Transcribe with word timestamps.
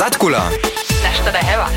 Zatkula. 0.00 0.48
Da 1.24 1.38
heva. 1.38 1.68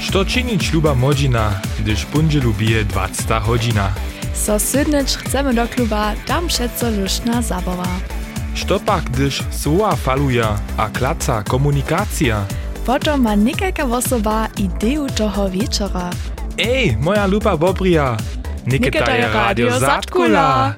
Što 0.00 0.24
činić 0.24 0.72
ljuba 0.72 0.94
modzina, 0.94 1.60
gdyż 1.78 2.04
pundzielu 2.12 2.52
bije 2.52 2.84
20 2.84 3.46
godzina? 3.46 3.92
So 4.34 4.58
sydnyć 4.58 5.16
chcemy 5.16 5.54
do 5.54 5.66
kluba, 5.74 6.12
tam 6.26 6.48
przeco 6.48 6.90
luszna 6.90 7.42
zabawa. 7.42 7.86
Što 8.54 8.80
pak, 8.80 9.04
gdyż 9.04 9.42
słowa 9.52 9.96
faluja, 9.96 10.58
a 10.76 10.88
klaca 10.88 11.42
komunikacja? 11.42 12.44
Potom 12.86 13.22
ma 13.22 13.34
niekajka 13.34 13.84
osoba 13.84 14.48
ideju 14.56 15.06
toho 15.16 15.48
wieczora. 15.48 16.10
Ej, 16.58 16.96
moja 17.00 17.26
lupa 17.26 17.56
Bobrija! 17.56 18.16
Nikita 18.66 19.10
je 19.10 19.28
radio 19.28 19.80
Zatkula! 19.80 20.74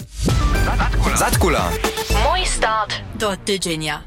Zatkula. 1.17 1.71
Mój 2.11 2.47
start 2.47 2.93
do 3.19 3.37
tydzienia. 3.47 4.03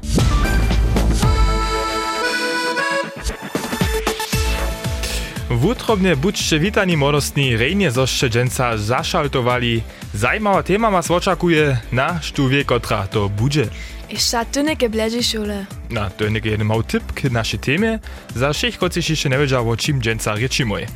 Wutrobnie 5.50 6.16
budźcie 6.16 6.58
witani 6.58 6.96
młodostni, 6.96 7.56
rejnie 7.56 7.90
zoście 7.90 8.30
dżęca 8.30 8.76
zaszaltowali. 8.76 9.82
Zajmała 10.14 10.62
tema 10.62 10.90
was 10.90 11.10
oczekuje 11.10 11.78
na 11.92 12.22
sztuwie, 12.22 12.64
kotra 12.64 13.06
to 13.06 13.28
budzie. 13.28 13.68
Jeszcze 14.10 14.46
tynike 14.46 14.88
bledzi 14.88 15.22
szule. 15.22 15.66
Na 15.90 16.10
to 16.10 16.28
nie 16.28 16.40
jeden 16.44 16.66
mał 16.66 16.82
tip 16.82 17.12
k 17.12 17.30
naszej 17.30 17.58
temie, 17.60 17.98
za 18.34 18.52
všech 18.52 18.78
jeszcze 19.08 19.28
nie 19.28 19.38
wiedział, 19.38 19.70
o 19.70 19.76
czym 19.76 20.00
dżęca 20.00 20.34
rieči 20.34 20.64
moje. 20.64 20.86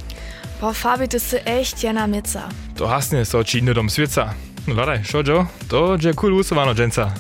Po 0.61 0.73
farbi 0.73 1.09
to 1.09 1.20
sy 1.20 1.45
echt 1.45 1.83
jena 1.83 2.06
mica. 2.06 2.48
To 2.77 2.89
hasne 2.89 3.25
so 3.25 3.45
činno 3.45 3.75
dom 3.75 3.91
svieca. 3.91 4.34
No 4.66 4.75
daj, 4.75 5.05
šo 5.05 5.23
Joe? 5.27 5.47
To 5.69 5.97
je 6.03 6.14
cool 6.14 6.34
usovano 6.34 6.75
dżęca. 6.75 7.12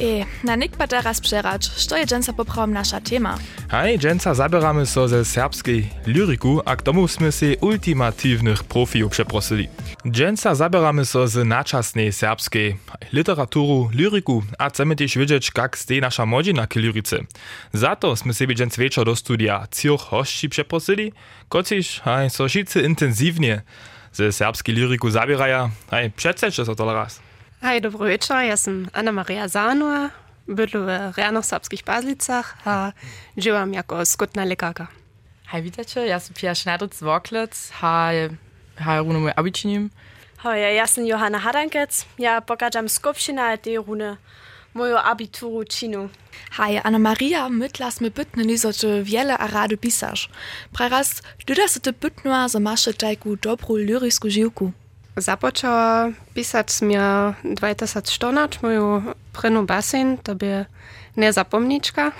Ej, 0.00 0.24
na 0.44 0.56
nik 0.56 0.76
pa 0.76 0.86
teraz 0.86 1.20
przerać, 1.20 1.64
što 1.76 1.96
je 1.96 2.06
dżęca 2.06 2.32
poprawom 2.32 2.72
nasza 2.72 3.00
tema. 3.00 3.38
Hej, 3.68 3.98
dżęca 3.98 4.34
zabieramy 4.34 4.86
so 4.86 5.08
ze 5.08 5.24
serbskiej 5.24 5.90
lyriku, 6.06 6.62
a 6.64 6.76
k 6.76 6.82
tomu 6.82 7.08
sme 7.08 7.32
si 7.32 7.56
ultimatywnych 7.60 8.64
profijów 8.64 9.12
przeprosili. 9.12 9.68
Dżęca 10.06 10.54
zabieramy 10.54 11.04
so 11.04 11.28
z 11.28 11.44
naczasnej 11.44 12.12
serbskiej 12.12 12.76
literaturu, 13.12 13.90
lyriku, 13.92 14.42
a 14.58 14.68
chcemy 14.70 14.96
też 14.96 15.18
wiedzieć, 15.18 15.50
jak 15.56 15.78
stej 15.78 16.00
nasza 16.00 16.26
modzina 16.26 16.66
k 16.66 16.76
lyrice. 16.76 17.16
Za 17.72 17.96
to 17.96 18.16
sme 18.16 18.34
sobie 18.34 18.54
dżęc 18.54 18.76
wieczor 18.76 19.04
do 19.04 19.16
studia 19.16 19.66
Zürch 19.70 20.00
hości 20.00 20.48
przeprosili, 20.48 21.12
kociż, 21.48 22.00
hej, 22.00 22.30
so 22.30 22.46
intensywnie 22.84 23.62
ze 24.12 24.32
serbskiej 24.32 24.74
lyriku 24.74 25.10
zabieraja. 25.10 25.70
Hej, 25.90 26.10
przedstaćcie 26.10 26.64
so 26.64 26.74
to 26.74 26.94
raz. 26.94 27.29
Hej, 27.60 27.80
dobro 27.80 28.08
večer, 28.08 28.40
jaz 28.48 28.62
sem 28.64 28.88
Ana-Marija 28.92 29.44
Zanua, 29.48 30.08
biloverjano 30.46 31.40
v 31.40 31.44
Srpskih 31.44 31.84
Pazlicah, 31.84 32.56
a 32.64 32.92
živim 33.36 33.76
kot 33.84 34.08
skotna 34.08 34.48
lekarka. 34.48 34.86
Hej, 35.52 35.68
vitajte, 35.68 36.06
jaz 36.08 36.24
sem 36.24 36.34
Pija 36.40 36.54
Šnajdrc 36.56 36.96
Voklec, 37.04 37.52
hej, 37.82 38.32
hej, 38.80 38.98
runo 39.04 39.28
abičinim. 39.36 39.90
Hej, 40.40 40.72
jaz 40.80 40.96
sem 40.96 41.04
Johana 41.04 41.36
Hadankec, 41.36 42.06
ja 42.16 42.40
pokažem 42.40 42.88
skupščina 42.88 43.52
De 43.60 43.76
rune, 43.76 44.16
mojo 44.72 44.96
abituro 44.96 45.60
činu. 45.68 46.08
Hej, 46.56 46.80
Ana-Marija, 46.80 47.44
mytlas 47.52 48.00
me 48.00 48.08
bitne 48.08 48.48
niso, 48.48 48.72
če 48.72 49.04
wiele 49.04 49.36
arado 49.36 49.76
pisaš. 49.76 50.30
Prav 50.72 50.96
raz, 50.96 51.20
tudi 51.44 51.60
da 51.60 51.68
se 51.68 51.80
te 51.80 51.92
bitnua, 51.92 52.48
zamaše 52.48 52.96
dobro 53.36 53.76
lyrisku 53.76 54.32
jiuku. 54.32 54.72
Započała 55.16 56.08
pisać 56.34 56.72
smia 56.72 57.34
2014 57.44 58.62
moju 58.62 59.02
prynú 59.32 59.66
basen, 59.66 60.18
to 60.18 60.34
by 60.34 60.66
nezapomnička. 61.16 62.12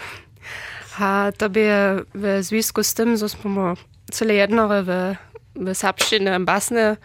A 0.99 1.33
to 1.39 1.51
by 1.51 1.71
w 2.15 2.39
związku 2.41 2.83
z 2.85 2.95
tym, 2.95 3.17
że 3.17 3.29
smo 3.29 3.75
cele 4.13 4.35
jednore 4.35 4.83
w, 4.83 4.91
w 5.57 5.75
serbszczyny 5.75 6.41
basne 6.41 6.97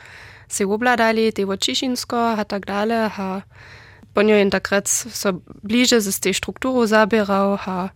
se 0.48 0.66
obladali, 0.66 1.34
te 1.34 1.58
Ciszynsko, 1.58 2.32
a 2.38 2.46
tak 2.46 2.66
dalej, 2.66 3.10
a 3.18 3.42
po 4.14 4.22
niej 4.22 4.50
takrat 4.50 4.90
so 4.90 5.34
bliżej 5.64 6.02
z 6.02 6.20
tej 6.20 6.34
struktury 6.34 6.88
zabierał, 6.88 7.58
a 7.66 7.90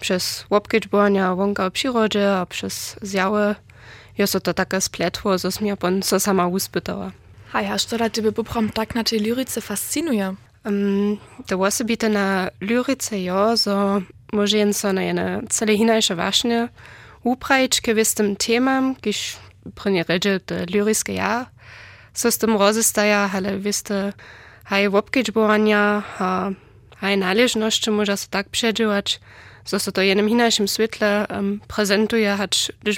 przez 0.00 0.46
łopkiczbonia 0.50 1.34
wonka 1.34 1.70
w 1.70 1.72
przyrodzie, 1.72 2.36
a 2.36 2.46
przez 2.46 2.96
zjawy 3.02 3.54
jest 4.18 4.40
to 4.42 4.54
takie 4.54 4.80
spletło, 4.80 5.38
że 5.38 5.48
mnie 5.60 5.76
pon 5.76 6.02
so 6.02 6.20
sama 6.20 6.46
uspytała. 6.46 7.12
A 7.52 7.78
što 7.78 7.98
da 7.98 8.10
tebe 8.10 8.32
poprawom 8.32 8.70
tak 8.70 8.94
na 8.94 9.04
tej 9.04 9.20
lyrice 9.20 9.60
fascinuje? 9.60 10.34
Um, 10.64 11.18
to 11.46 11.58
osobite 11.60 12.08
na 12.08 12.50
lyrice 12.60 13.22
jo, 13.22 13.56
so 13.56 14.02
może 14.32 14.58
jen 14.58 14.74
so 14.74 14.92
na 14.92 15.02
jene 15.02 15.40
cele 15.48 15.76
hinajsze 15.76 16.16
waśnie 16.16 16.68
uprajić 17.24 17.80
k 17.80 17.94
wistym 17.94 18.36
temam, 18.36 18.94
kiż 18.96 19.36
prynie 19.74 20.04
redzie 20.08 20.40
te 20.40 20.66
lyriske 20.66 21.12
ja, 21.12 21.46
so 22.14 22.30
z 22.30 22.38
tym 22.38 22.56
rozestaja, 22.56 23.30
ale 23.34 23.58
wiste 23.58 24.12
haj 24.64 24.88
wopkiczbowania, 24.88 26.02
a 26.18 26.50
haj 26.96 27.18
należności 27.18 27.90
może 27.90 28.16
so 28.16 28.26
tak 28.30 28.48
przedziwać, 28.48 29.20
so 29.68 29.78
so 29.78 29.92
to 29.92 30.02
jenem 30.02 30.28
hinajszym 30.28 30.66
świetle 30.66 31.26
um, 31.30 31.60
prezentuje, 31.68 32.38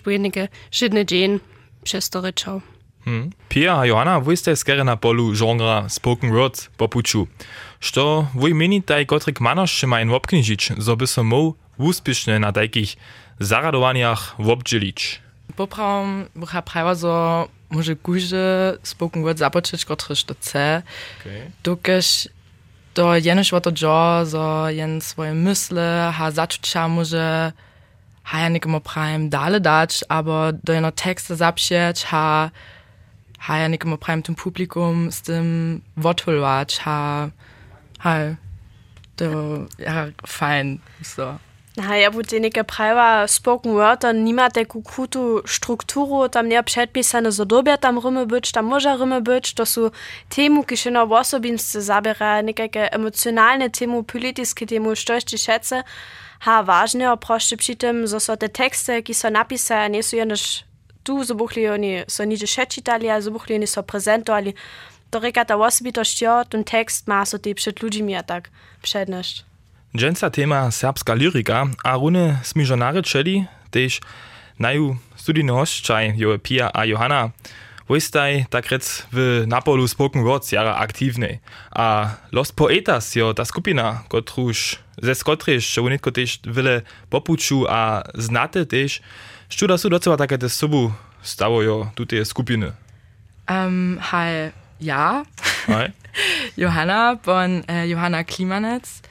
jenige 0.06 0.48
żydny 0.70 1.06
dzień 1.06 1.40
przez 1.82 2.10
to 2.10 2.20
ryczał. 2.20 2.60
Hmm. 3.04 3.30
Pia 3.48 3.78
a 3.78 3.86
Johanna, 3.86 4.20
wy 4.20 4.36
ste 4.36 4.56
skere 4.56 4.84
na 4.84 4.96
polu 4.96 5.32
genre 5.34 5.84
spoken 5.88 6.30
word 6.30 6.70
popuču. 6.76 7.26
Što 7.80 8.26
wy 8.34 8.54
menitaj, 8.54 9.06
kotrik 9.06 9.40
manošće 9.40 9.86
majen 9.86 10.10
wopknižić, 10.10 10.72
zo 10.78 10.96
by 10.96 11.06
so 11.06 11.22
mou 11.22 11.54
na 12.40 12.52
takich 12.52 12.96
zaradowaniach 13.40 14.36
wobdželić. 14.38 15.20
Poprawom 15.56 16.26
bucha 16.34 16.62
prawa, 16.62 16.94
so 16.94 17.48
może 17.70 17.96
guže 17.96 18.78
spoken 18.82 19.22
word 19.22 19.38
započeć, 19.38 19.84
kotryż 19.84 20.24
to 20.24 20.34
chce. 20.34 20.82
Okay. 21.20 21.50
Dokež 21.64 22.28
to 22.94 23.14
jenož 23.14 23.52
o 23.52 23.60
to 23.60 23.70
džo, 23.70 24.26
so 24.26 24.68
jen 24.68 25.00
swoje 25.00 25.34
mysle, 25.34 26.12
ha 26.12 26.30
začuća 26.30 26.88
może 26.88 27.52
ha 28.30 28.38
ja 28.40 28.48
nikomu 28.48 28.80
prajem 28.80 29.30
dale 29.30 29.60
dać, 29.60 30.04
aber 30.08 30.52
do 30.52 30.72
jeno 30.72 30.90
tekste 30.90 31.36
zapšieć, 31.36 32.04
ha 32.04 32.50
ha 33.38 33.58
ja 33.58 33.68
nikomu 33.68 33.96
prajem 33.96 34.22
tym 34.22 34.34
publikum 34.34 35.12
z 35.12 35.22
tym 35.22 35.80
wotulwać, 35.96 36.78
ha 36.78 37.30
ha 37.98 38.14
to 39.16 39.24
ja 39.78 40.06
fajn, 40.26 40.78
so. 41.02 41.38
Naja, 41.76 42.10
bo 42.10 42.22
tega 42.22 42.64
prava 42.64 43.28
spoken 43.28 43.74
word, 43.74 44.02
dann 44.02 44.24
niemand 44.24 44.56
nimate 44.56 44.66
kukutu 44.66 45.42
strukturu, 45.46 46.28
tam 46.28 46.48
ne 46.48 46.62
predpisane 46.62 47.32
zadobja 47.32 47.76
tam 47.76 47.98
rume 47.98 48.26
być, 48.26 48.52
tam 48.52 48.64
może 48.64 48.96
rume 48.96 49.20
być, 49.20 49.54
to 49.54 49.66
są 49.66 49.90
temu, 50.28 50.64
kiedy 50.64 50.90
na 50.90 51.02
osobinstce 51.02 51.82
zabiera, 51.82 52.42
nekajke 52.42 52.92
emocjonalne 52.92 53.70
temu, 53.70 54.02
polityjskie 54.02 54.66
temu, 54.66 54.96
što 54.96 55.14
jeszcze 55.14 55.38
szece, 55.38 55.82
ha 56.40 56.62
ważne, 56.62 57.10
a 57.10 57.16
proszę 57.16 57.56
przy 57.56 57.76
tym, 57.76 58.08
so 58.08 58.20
są 58.20 58.36
te 58.36 58.48
teksty, 58.48 58.92
jakie 58.92 59.14
są 59.14 59.30
napisane, 59.30 60.02
so 60.02 60.10
są 60.10 60.16
jedyż 60.16 60.64
tu, 61.04 61.24
zabuchli 61.24 61.68
oni 61.68 62.02
są 62.08 62.24
niczy 62.24 62.46
szecitali, 62.46 63.08
a 63.08 63.20
zabuchli 63.20 63.54
oni 63.54 63.66
są 63.66 63.82
prezentowali, 63.82 64.54
to 65.10 65.20
rekata 65.20 65.56
osobitość, 65.56 66.22
jo, 66.22 66.44
ten 66.44 66.64
tekst 66.64 67.08
ma 67.08 67.26
so 67.26 67.38
te 67.38 67.54
przed 67.54 67.82
ludźmi, 67.82 68.14
a 68.14 68.22
tak 68.22 68.50
przedniesz. 68.82 69.49
Dżęca 69.96 70.30
tema 70.30 70.70
serbska 70.70 71.14
lyrika, 71.14 71.66
a 71.84 71.94
rune 71.94 72.38
smiżonary 72.42 73.02
czeli, 73.02 73.46
też 73.70 74.00
naju 74.58 74.96
studijny 75.16 75.52
hoszczaj, 75.52 76.14
jo 76.16 76.38
Pia 76.38 76.70
a 76.74 76.84
Johanna, 76.84 77.30
Wojstaj 77.88 78.46
tak 78.50 78.70
rec 78.70 79.06
w 79.12 79.44
Napolu 79.46 79.88
spoken 79.88 80.24
words 80.24 80.52
jara 80.52 80.74
aktywnej. 80.74 81.38
A 81.70 82.10
Los 82.32 82.52
Poetas 82.52 83.14
jo 83.14 83.34
ta 83.34 83.44
skupina, 83.44 84.02
kotruż 84.08 84.78
ze 85.02 85.14
skotryż, 85.14 85.74
że 85.74 85.82
unitko 85.82 86.12
też 86.12 86.40
wiele 86.44 86.82
popuczu 87.10 87.66
a 87.68 88.02
znate 88.14 88.66
też, 88.66 89.02
Študa 89.50 89.78
su 89.78 89.90
docela 89.90 90.16
také 90.16 90.38
te 90.38 90.48
sobu 90.48 90.92
stało 91.22 91.62
jo 91.62 91.90
tutaj 91.94 92.24
skupiny. 92.24 92.72
Um, 93.48 93.98
hej, 94.00 94.52
ja, 94.80 95.24
Hej? 95.66 95.92
Johanna, 96.56 97.16
bon 97.16 97.62
äh, 97.66 97.84
Johanna 97.88 98.24
Klimanec, 98.24 98.84
ähm, 98.84 99.09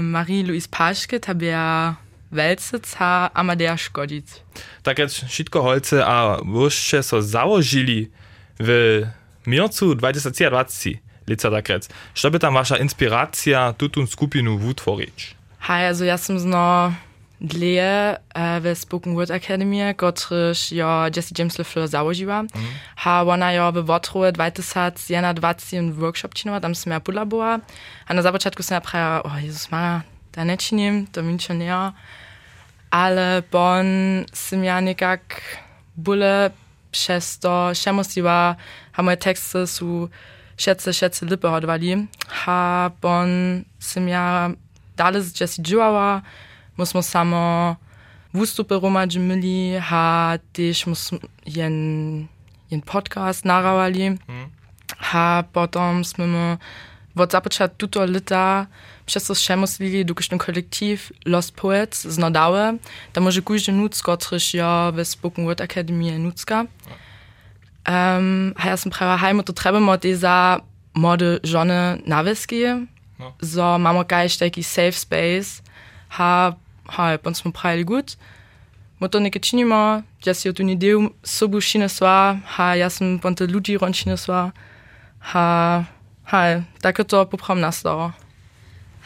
Marie-Louise 0.00 0.68
Paschke, 0.68 1.20
tabia 1.20 1.96
Welcic, 2.32 2.94
ha 2.98 3.30
Amadea 3.34 3.76
Škodic. 3.76 4.42
Také 4.82 5.06
všetko 5.06 5.62
holce 5.62 5.98
a 6.04 6.38
vošče 6.42 7.02
so 7.02 7.22
załožili 7.22 8.10
w 8.58 9.02
miercu 9.46 9.94
2020 9.94 10.98
lica 11.26 11.50
takrec. 11.50 11.88
Što 12.14 12.30
by 12.30 12.38
tam 12.38 12.54
wasza 12.54 12.76
inspiracja 12.76 13.72
tutun 13.72 14.06
skupinu 14.06 14.58
wutworić? 14.58 15.34
Hej, 15.60 15.86
also 15.86 16.04
ja 16.04 16.18
sam 16.18 16.38
zno 16.38 16.94
Lea 17.40 18.18
uh, 18.36 18.40
äh, 18.40 18.60
ve 18.62 18.74
Spoken 18.74 19.16
Word 19.16 19.30
Academy, 19.30 19.94
gotryż 19.94 20.72
jo 20.72 21.06
Jesse 21.16 21.34
James 21.38 21.58
LeFleur 21.58 21.88
założyła. 21.88 22.40
Mm. 22.40 22.48
Ha 22.96 23.22
ona 23.22 23.52
jo 23.52 23.72
we 23.72 23.82
Wotruje 23.82 24.32
2021 24.32 25.92
workshop 25.92 26.34
czyniła, 26.34 26.60
tam 26.60 26.74
sme 26.74 26.94
ja 26.94 27.00
pudla 27.00 27.26
była. 27.26 27.60
A 28.06 28.14
na 28.14 28.22
započátku 28.22 28.62
sme 28.62 28.74
ja 28.74 28.80
praja, 28.80 29.22
o 29.22 29.38
Jezus 29.38 29.70
Mara, 29.70 30.02
da 30.32 30.44
nečinim, 30.44 31.06
to 31.06 31.22
mi 31.22 31.32
ničo 31.32 31.54
nejo. 31.54 31.92
Ale 32.90 33.42
bon 33.52 33.86
sem 34.32 34.64
ja 34.64 34.80
nekak 34.80 35.42
bule 35.96 36.50
przez 36.92 37.38
to, 37.38 37.72
ha 38.92 39.02
moje 39.02 39.16
teksty 39.16 39.66
są 39.66 40.08
Schätze, 40.60 40.92
Schätze, 40.92 41.26
Lippe, 41.26 41.48
Hodwali. 41.48 42.06
Ha, 42.28 42.90
Bon, 43.00 43.64
Simia, 43.78 44.52
Dallas, 44.96 45.32
Jesse 45.40 45.62
Juawa, 45.62 46.22
mi 46.80 46.86
smo 46.86 47.02
samo 47.02 47.76
vustupe 48.32 48.74
romađimili, 48.74 49.80
ha 49.80 50.38
tež 50.52 50.84
jen, 51.44 52.28
jen 52.70 52.80
podcast 52.80 53.44
naravali, 53.44 54.10
mm. 54.10 54.46
ha 54.98 55.42
potom 55.52 56.04
smo 56.04 56.26
mi 56.26 56.56
od 57.14 57.30
započat 57.30 57.76
tuto 57.76 58.04
leta 58.04 58.66
przez 59.06 59.26
to 59.26 59.34
še 59.34 59.58
muslili 59.58 60.06
dukišný 60.06 60.38
kolektiv 60.38 61.10
Los 61.26 61.50
Poets 61.50 62.06
z 62.06 62.16
Nodawe, 62.18 62.78
tam 63.12 63.26
może 63.26 63.42
kuždje 63.42 63.74
nucko 63.74 64.16
triš 64.16 64.54
jo 64.54 64.94
ve 64.94 65.04
Spoken 65.04 65.46
Word 65.46 65.60
Akademije 65.62 66.18
nucka. 66.18 66.70
Um, 67.88 68.54
ha 68.54 68.70
ja 68.70 68.76
sem 68.76 68.92
prava 68.92 69.18
hajmo 69.18 69.42
to 69.42 69.52
trebamo 69.52 69.96
te 69.96 70.14
za 70.14 70.62
mode 70.94 71.40
žone 71.42 71.98
naveski, 72.06 72.86
no. 73.18 73.34
so 73.42 73.78
mamo 73.78 74.04
gajš 74.04 74.38
taki 74.38 74.62
safe 74.62 74.94
space, 74.94 75.62
ha 76.08 76.54
ha, 76.90 77.16
bon 77.24 77.34
smo 77.34 77.52
pravili 77.52 77.84
gut, 77.84 78.16
mo 79.00 79.08
to 79.08 79.20
nekaj 79.20 79.40
činimo, 79.40 80.02
ja 80.24 80.34
si 80.34 80.52
tu 80.52 80.62
ni 80.62 80.76
del 80.76 81.08
sobu 81.24 81.60
šine 81.60 81.88
sva, 81.88 82.40
ha, 82.56 82.74
ja 82.74 82.90
sam 82.90 83.18
bon 83.18 83.34
te 83.34 83.46
ljudi 83.46 83.78
ron 83.78 83.92
šine 83.92 84.16
sva, 84.16 84.50
ha, 85.32 85.84
ha, 86.24 86.42
tako 86.82 87.04
to 87.04 87.24
popram 87.24 87.60
nastalo. 87.60 88.12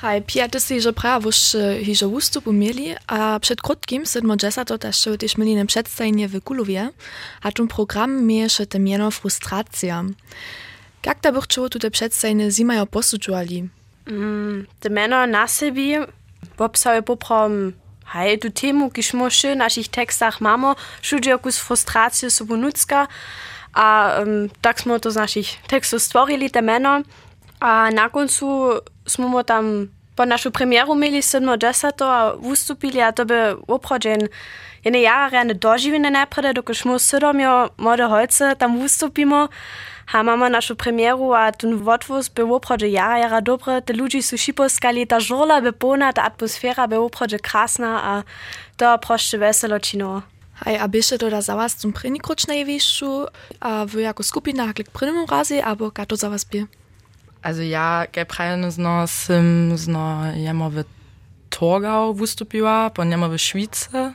Hej, 0.04 0.22
Pia, 0.22 0.48
ty 0.48 0.60
si, 0.60 0.80
że 0.80 0.92
prawoż 0.92 1.56
hiżo 1.82 2.08
ustupu 2.08 2.52
mieli, 2.52 2.94
a 3.06 3.40
przed 3.40 3.62
krótkim 3.62 4.06
sedmo 4.06 4.36
dżesa 4.36 4.64
to 4.64 4.78
też 4.78 5.08
też 5.18 5.38
mieli 5.38 5.54
na 5.54 5.66
przedstawienie 5.66 6.28
w 6.28 6.40
Kulowie, 6.40 6.90
a 7.42 7.52
ten 7.52 7.68
program 7.68 8.24
miesze 8.24 8.66
te 8.66 8.78
miano 8.78 9.10
frustracja. 9.10 10.04
Jak 11.06 11.20
ta 11.20 11.32
bych 11.32 11.46
czuło 11.46 11.68
tutaj 11.68 11.90
przedstawienie 11.90 12.50
zimajo 12.50 12.86
posudżuali? 12.86 13.68
Mm, 14.06 14.66
te 14.80 14.90
miano 14.90 15.26
na 15.26 15.48
sobie 15.48 16.06
Bob 16.58 16.76
sabe 16.76 17.02
poprom. 17.02 17.74
Haj, 18.04 18.36
tu 18.44 18.50
temu, 18.52 18.90
ki 18.92 19.02
smo 19.02 19.30
še 19.32 19.54
v 19.54 19.60
naših 19.64 19.88
tekstah 19.88 20.36
imamo, 20.40 20.74
šudi 21.00 21.32
okus 21.32 21.56
frustracije 21.56 22.28
sobonutska, 22.30 23.06
a 23.74 23.86
ähm, 24.20 24.28
um, 24.28 24.50
tak 24.60 24.78
smo 24.78 24.98
to 25.00 25.10
z 25.10 25.16
naših 25.16 25.48
tekstov 25.66 26.04
stvorili, 26.04 26.52
temeno. 26.52 27.02
A 27.64 27.90
na 27.90 28.08
koncu 28.12 28.78
smo 29.06 29.28
mu 29.28 29.42
tam 29.42 29.88
po 30.14 30.24
našo 30.24 30.50
premiero 30.50 30.92
imeli 30.92 31.22
7.10. 31.22 32.04
a 32.04 32.34
ustupili, 32.38 33.02
a 33.02 33.12
to 33.12 33.24
bi 33.24 33.34
oprođen 33.68 34.28
jedne 34.84 35.02
jare, 35.02 35.44
ne 35.44 35.54
doživljene 35.54 36.10
neprede, 36.10 36.52
dok 36.52 36.74
smo 36.74 36.98
sedom 36.98 37.40
jo 37.40 37.50
ja, 37.50 37.68
mode 37.76 38.04
holce 38.04 38.54
tam 38.58 38.78
ustupimo. 38.78 39.48
A 40.12 40.22
mamy 40.22 40.50
naszą 40.50 40.76
premieru 40.76 41.32
a 41.32 41.52
ten 41.52 41.78
wotwóz 41.78 42.28
by 42.28 42.42
oprođe 42.54 42.88
jara 42.88 43.18
jara 43.18 43.40
dobre, 43.40 43.82
te 43.82 43.92
ludzi 43.92 44.22
su 44.22 44.36
šiposkali, 44.36 45.06
ta 45.06 45.18
by 45.62 45.72
pona, 45.72 46.12
ta 46.12 46.22
atmosfera 46.22 46.86
by 46.86 46.96
oprođe 46.96 47.38
krasna 47.38 48.00
a 48.04 48.22
to 48.76 48.98
prošte 48.98 49.38
veselo 49.38 49.78
čino. 49.78 50.22
Hej, 50.64 50.78
a 50.78 50.88
byście 50.88 51.18
to 51.18 51.42
za 51.42 51.54
was 51.54 51.80
zum 51.80 51.92
prvnikroč 51.92 52.46
najvyššiu, 52.46 53.26
a 53.60 53.86
wy 53.86 54.00
jako 54.00 54.22
skupina 54.22 54.66
haklik 54.66 54.90
prvnemu 54.90 55.26
razi, 55.26 55.62
abo 55.62 55.90
kato 55.90 56.16
za 56.16 56.28
was 56.28 56.44
by? 56.44 56.66
Also 57.42 57.62
ja, 57.62 58.06
ge 58.12 58.24
prawie 58.24 58.70
zno 58.70 59.06
sim 59.06 59.76
zno 59.76 60.32
jemo 60.36 60.70
w 60.70 60.84
Torgau 61.50 62.14
wystąpiła, 62.14 62.90
po 62.90 63.04
jemo 63.04 63.28
w 63.28 63.38
Szwicy. 63.38 64.14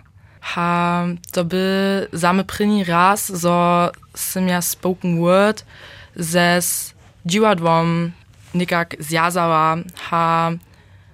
Ha, 0.49 1.05
to 1.31 1.43
by 1.45 2.07
same 2.13 2.43
pryni 2.43 2.83
raz, 2.83 3.41
so 3.41 3.91
sim 4.15 4.47
ja 4.47 4.61
spoken 4.61 5.19
word 5.19 5.65
ze 6.15 6.59
dziwadłom 7.25 8.11
nikak 8.53 8.95
zjazała, 8.99 9.77
ha, 10.09 10.51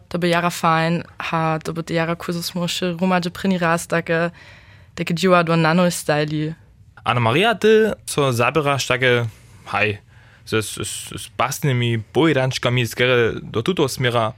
to 0.09 0.19
by 0.19 0.27
jara 0.27 0.49
fajn, 0.49 1.03
ha, 1.19 1.59
to 1.63 1.73
by 1.73 1.93
jara 1.93 2.15
kursus 2.15 2.55
muszy 2.55 2.95
rumadze 2.99 3.31
pryni 3.31 3.57
raz, 3.57 3.87
takie, 3.87 4.31
takie 4.95 5.13
dziwadło 5.15 5.57
nano 5.57 5.91
styli. 5.91 6.53
Anna 7.03 7.19
Maria, 7.19 7.55
ty 7.55 7.93
co 8.05 8.33
zabierasz 8.33 8.87
takie, 8.87 9.25
hej, 9.65 9.97
z, 10.45 10.65
z, 10.65 10.87
z 11.21 11.27
basnymi 11.37 11.99
pojedančkami, 12.13 12.87
skere 12.87 13.33
do 13.41 13.63
tuto 13.63 13.89
smiera 13.89 14.33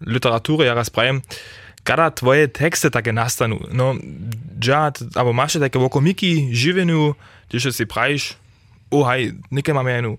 literatury 0.00 0.66
ja 0.66 0.74
raz 0.74 0.90
prajem, 0.90 1.22
kada 1.88 2.12
tvoje 2.12 2.52
tekste 2.52 2.92
také 2.92 3.16
nastanú? 3.16 3.64
No, 3.72 3.96
džad, 4.60 5.16
alebo 5.16 5.32
máš 5.32 5.56
také 5.56 5.80
okomiky, 5.80 6.52
živinu, 6.52 7.16
tiež 7.48 7.72
si 7.72 7.88
praviš, 7.88 8.36
ohaj, 8.92 9.32
neke 9.48 9.72
máme 9.72 9.96
jednu 9.96 10.12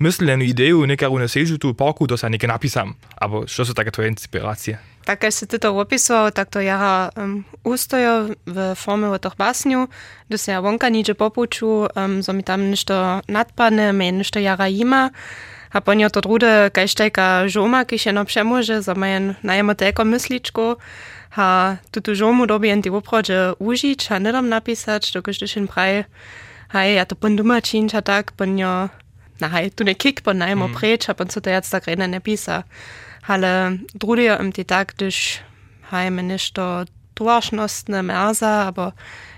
myslenu 0.00 0.42
ideju, 0.42 0.88
nekaru 0.88 1.20
na 1.20 1.28
sežu 1.28 1.60
tu 1.60 1.76
parku, 1.76 2.08
to 2.08 2.16
sa 2.16 2.32
neke 2.32 2.48
napisam. 2.48 2.96
Abo 3.20 3.44
čo 3.44 3.62
sú 3.62 3.76
také 3.76 3.92
tvoje 3.92 4.10
inspirácie? 4.10 4.80
Tak, 5.02 5.26
keď 5.26 5.32
si 5.34 5.44
to 5.46 5.74
opisoval, 5.74 6.30
tak 6.30 6.50
to 6.54 6.62
ja 6.62 7.10
um, 7.18 7.42
ustojo 7.66 8.38
v 8.46 8.56
forme 8.78 9.10
toho 9.18 9.34
basňu, 9.34 9.90
kde 10.30 10.38
sa 10.38 10.58
ja 10.58 10.58
vonka 10.62 10.86
niče 10.86 11.18
popuču, 11.18 11.90
um, 11.90 12.22
so 12.22 12.30
mi 12.30 12.46
tam 12.46 12.70
niečo 12.70 13.22
nadpadne, 13.26 13.90
mi 13.90 14.14
niečo 14.14 14.38
jara 14.38 14.70
ima. 14.70 15.10
A 15.72 15.80
po 15.80 15.92
to 16.12 16.20
drude, 16.20 16.70
kajštajka 16.70 17.48
žoma, 17.48 17.84
ki 17.84 17.98
še 17.98 18.12
no 18.12 18.24
přemůže, 18.24 18.82
za 18.82 18.94
majen 18.94 19.36
najemo 19.42 19.74
teko 19.74 20.04
mysličko, 20.04 20.76
a 21.36 21.76
tuto 21.90 22.14
žomu 22.14 22.46
dobijem 22.46 22.82
ti 22.82 22.90
oprodže 22.90 23.56
užič 23.58 24.10
a 24.10 24.18
nedam 24.18 24.48
napisać, 24.52 25.12
dokud 25.12 25.38
to 25.38 25.46
šin 25.48 25.64
praj, 25.64 26.04
hej, 26.76 26.88
ja 26.94 27.04
to 27.08 27.16
pun 27.16 27.36
domačin, 27.36 27.88
a 27.88 28.04
tak, 28.04 28.36
pun 28.36 28.58
jo, 28.58 28.92
na 29.40 29.48
hej, 29.48 29.72
tu 29.72 29.84
ne 29.84 29.94
kik, 29.94 30.20
pun 30.20 30.36
najemo 30.36 30.68
mm. 30.68 30.74
preč, 30.76 31.08
a 31.08 31.14
pun 31.16 31.28
co 31.28 31.40
to 31.40 31.48
jac 31.48 31.64
tak 31.64 31.88
rejne 31.88 32.08
ne 32.08 32.20
pisa. 32.20 32.64
Ale 33.24 33.78
drude 33.94 34.24
jo 34.24 34.36
im 34.40 34.52
ti 34.52 34.64
tak, 34.64 34.92
když, 34.96 35.40
hej, 35.90 36.10
mi 36.10 36.22
nešto 36.22 36.84
dôležnostne 37.16 38.02
merza, 38.02 38.68
aber 38.68 38.92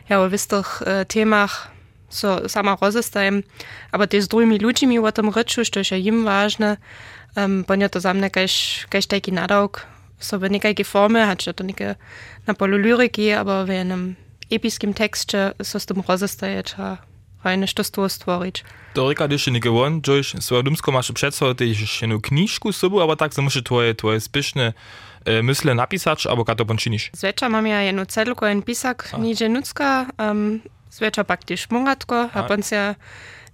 ja, 0.09 0.21
o 0.21 0.29
vistých 0.29 0.83
uh, 0.83 0.87
eh, 0.87 1.05
témach, 1.05 1.74
so 2.15 2.49
sama 2.49 2.77
rozestajem, 2.81 3.43
aber 3.93 4.09
te 4.09 4.23
z 4.23 4.29
drugimi 4.29 4.59
ludźmi 4.59 4.99
o 4.99 5.13
tym 5.13 5.31
ryczu, 5.31 5.65
što 5.65 5.81
je 5.91 5.99
im 5.99 6.25
ważne, 6.25 6.77
um, 7.37 7.65
ponieważ 7.65 7.91
to 7.93 8.01
sam 8.01 8.21
nekaś, 8.21 8.87
kaś 8.91 9.07
taki 9.07 9.33
nadałk, 9.33 9.87
sobie 10.19 10.49
nekajkie 10.49 10.85
formy, 10.85 11.27
hat 11.27 11.45
to 11.57 11.65
neke 11.65 11.95
na 12.47 12.55
polu 12.55 12.79
lyryki, 12.79 13.33
aber 13.33 13.67
w 13.67 13.69
jednym 13.69 14.15
epickim 14.51 14.95
tekście 14.95 15.53
so 15.63 15.81
z 15.81 15.87
tym 15.87 16.03
rozestajeć, 16.09 16.75
a 16.79 16.97
fajne 17.43 17.67
što 17.67 17.85
z 17.85 17.91
toho 17.91 18.09
stvorić. 18.09 18.65
To 18.95 19.09
reka 19.09 19.29
dyszy 19.29 19.51
nie 19.51 19.61
gewon, 19.61 20.01
Joyce, 20.07 20.41
swoją 20.41 20.63
dumsko 20.63 20.93
masz 20.93 21.13
przedstawić 21.13 21.81
jeszcze 21.81 22.07
jedną 22.07 22.21
kniżku 22.21 22.73
z 22.73 22.77
sobą, 22.77 23.03
aber 23.03 23.17
tak, 23.17 23.33
że 23.33 23.43
muszę 23.43 23.63
twoje, 23.63 23.95
twoje 23.95 24.21
spieszne 24.21 24.73
e, 25.25 25.43
myśle 25.43 25.75
napisać, 25.75 26.27
albo 26.27 26.45
kato 26.45 26.65
ponczynisz? 26.65 27.11
Zwecza 27.13 27.49
mam 27.49 27.67
ja 27.67 27.83
jedną 27.83 28.07
celku, 28.07 28.47
jeden 28.47 28.63
pisak, 28.63 29.13
nidzie 29.19 29.49
nucka, 29.49 30.07
um, 30.19 30.61
zwecza 30.95 31.25
pak 31.25 31.45
też 31.45 31.71
mungatko, 31.71 32.29
a 32.35 32.43
pan 32.43 32.63
się 32.63 32.95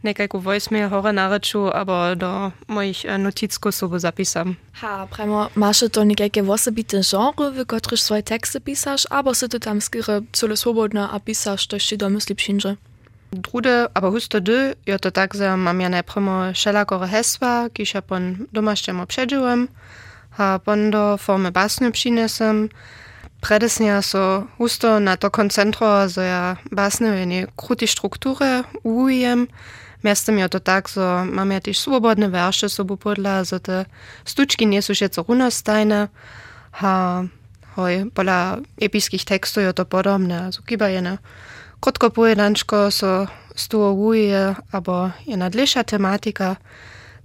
nekajku 0.02 0.40
voicemail 0.40 0.88
hore 0.88 1.12
nareču, 1.12 1.68
aber 1.68 2.16
do 2.16 2.52
mojich 2.68 3.04
e, 3.04 3.18
noticków 3.18 3.74
sobie 3.74 3.98
zapisam. 4.00 4.56
Ha, 4.72 5.06
premo, 5.10 5.50
masz 5.54 5.84
to 5.92 6.04
nekajke 6.04 6.42
osobite 6.52 7.00
genre, 7.02 7.50
w 7.50 7.66
których 7.66 8.00
swoje 8.00 8.22
teksty 8.22 8.60
pisasz, 8.60 9.06
albo 9.10 9.34
sy 9.34 9.48
ty 9.48 9.60
tam 9.60 9.80
skiery 9.80 10.22
cele 10.32 10.56
swobodne 10.56 11.08
a 11.08 11.20
pisasz, 11.20 11.66
to 11.66 11.78
się 11.78 11.96
domyśli 11.96 12.34
przyjdzie? 12.34 12.76
Drude, 13.32 13.88
aber 13.94 14.10
husto 14.10 14.40
dy, 14.40 14.74
jo 14.86 14.98
to 14.98 15.10
tak, 15.10 15.34
że 15.34 15.56
mam 15.56 15.80
ja 15.80 15.88
najprimo 15.88 16.52
wszelakore 16.52 17.06
hesła, 17.08 17.70
kiż 17.72 17.94
ja 17.94 18.02
pon 18.02 18.46
domašćemo 18.52 19.06
předžiłem, 19.06 19.68
a 20.38 20.58
pon 20.58 20.90
do 20.90 21.16
formy 21.16 21.50
basny 21.50 21.92
přinesem. 21.92 22.68
Predesnja 23.40 24.02
so 24.02 24.46
husto 24.58 25.00
na 25.00 25.16
to 25.16 25.30
koncentro, 25.30 26.08
że 26.08 26.26
ja 26.26 26.56
basny 26.72 27.22
w 27.22 27.26
nie 27.26 27.46
kruti 27.56 27.88
struktury 27.88 28.64
ujem. 28.82 29.46
Miastem 30.04 30.38
jo 30.38 30.48
to 30.48 30.60
tak, 30.60 30.88
że 30.88 31.24
mam 31.24 31.50
ja 31.50 31.60
też 31.60 31.78
swobodne 31.78 32.28
wersze 32.28 32.68
sobu 32.68 32.96
podla, 32.96 33.44
że 33.44 33.60
te 33.60 33.84
stuczki 34.24 34.66
nie 34.66 34.82
są 34.82 34.92
jeszcze 35.00 35.22
runostajne, 35.28 36.08
a 36.72 37.22
hoj, 37.76 38.10
pola 38.14 38.56
epickich 38.80 39.24
tekstów 39.24 39.64
jo 39.64 39.72
to 39.72 39.84
podobne, 39.84 40.44
also 40.44 40.62
kiba 40.62 40.88
jene 40.88 41.18
krótko 41.80 42.10
pojedančko 42.10 42.90
so 42.90 43.26
stułuje, 43.56 44.54
albo 44.72 45.10
je 45.26 45.36
nadliša 45.36 45.84
tematika, 45.84 46.56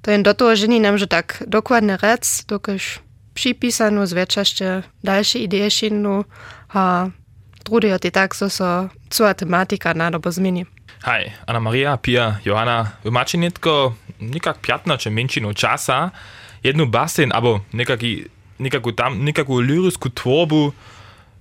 to 0.01 0.11
jen 0.11 0.23
do 0.23 0.33
toho 0.33 0.55
ženi 0.55 0.79
nam, 0.79 0.97
že 0.97 1.07
tak 1.07 1.43
dokładny 1.47 1.97
rec, 1.97 2.43
dokiż 2.47 3.04
przypisano 3.35 4.07
zwieczaście 4.07 4.83
dalsze 5.03 5.39
idee 5.39 5.71
šinu, 5.71 6.25
a 6.73 7.07
drugie 7.65 7.97
je 8.03 8.11
tak, 8.11 8.35
so 8.35 8.49
so 8.49 8.89
cała 9.09 9.33
tematika 9.33 9.93
na 9.93 10.11
dobo 10.11 10.31
zmieni. 10.31 10.65
Hej, 11.03 11.31
Anna 11.47 11.59
Maria, 11.59 11.97
Pia, 11.97 12.39
Johanna, 12.45 12.91
wy 13.03 13.11
macie 13.11 13.37
nitko 13.37 13.93
nikak 14.21 14.59
piatna 14.59 14.97
czy 14.97 15.11
mięcinu 15.11 15.53
czasa, 15.53 16.11
jednu 16.63 16.87
basen, 16.87 17.31
albo 17.31 17.59
nikaki, 17.73 18.25
nikaku 18.59 18.91
tam, 18.91 19.25
nikaku 19.25 19.59
lyrysku 19.59 20.09
tworbu, 20.09 20.73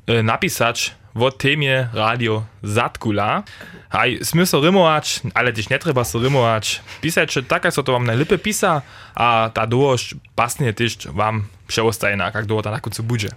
e, 0.06 0.22
napisać 0.22 0.94
w 1.14 1.30
temie 1.33 1.88
radio 1.92 2.42
Zatkula. 2.62 3.42
Haj, 3.88 4.18
sme 4.26 4.47
so 4.47 4.61
rymować, 4.61 5.21
ale 5.35 5.52
też 5.52 5.71
nie 5.71 5.78
trzeba 5.78 6.04
so 6.04 6.18
rymować. 6.18 6.80
Pisać, 7.00 7.38
tak 7.49 7.64
jak 7.64 7.75
so 7.75 7.83
to 7.83 7.92
wam 7.92 8.06
najlepiej 8.06 8.38
pisa, 8.38 8.83
a 9.14 9.50
ta 9.54 9.66
długość 9.66 10.14
pasnie 10.35 10.73
też 10.73 10.99
wam 11.14 11.44
przeostaje 11.66 12.16
na 12.16 12.25
jak 12.35 12.47
długo 12.47 12.62
ta 12.62 12.71
na 12.71 12.80
końcu 12.80 13.02
będzie. 13.02 13.28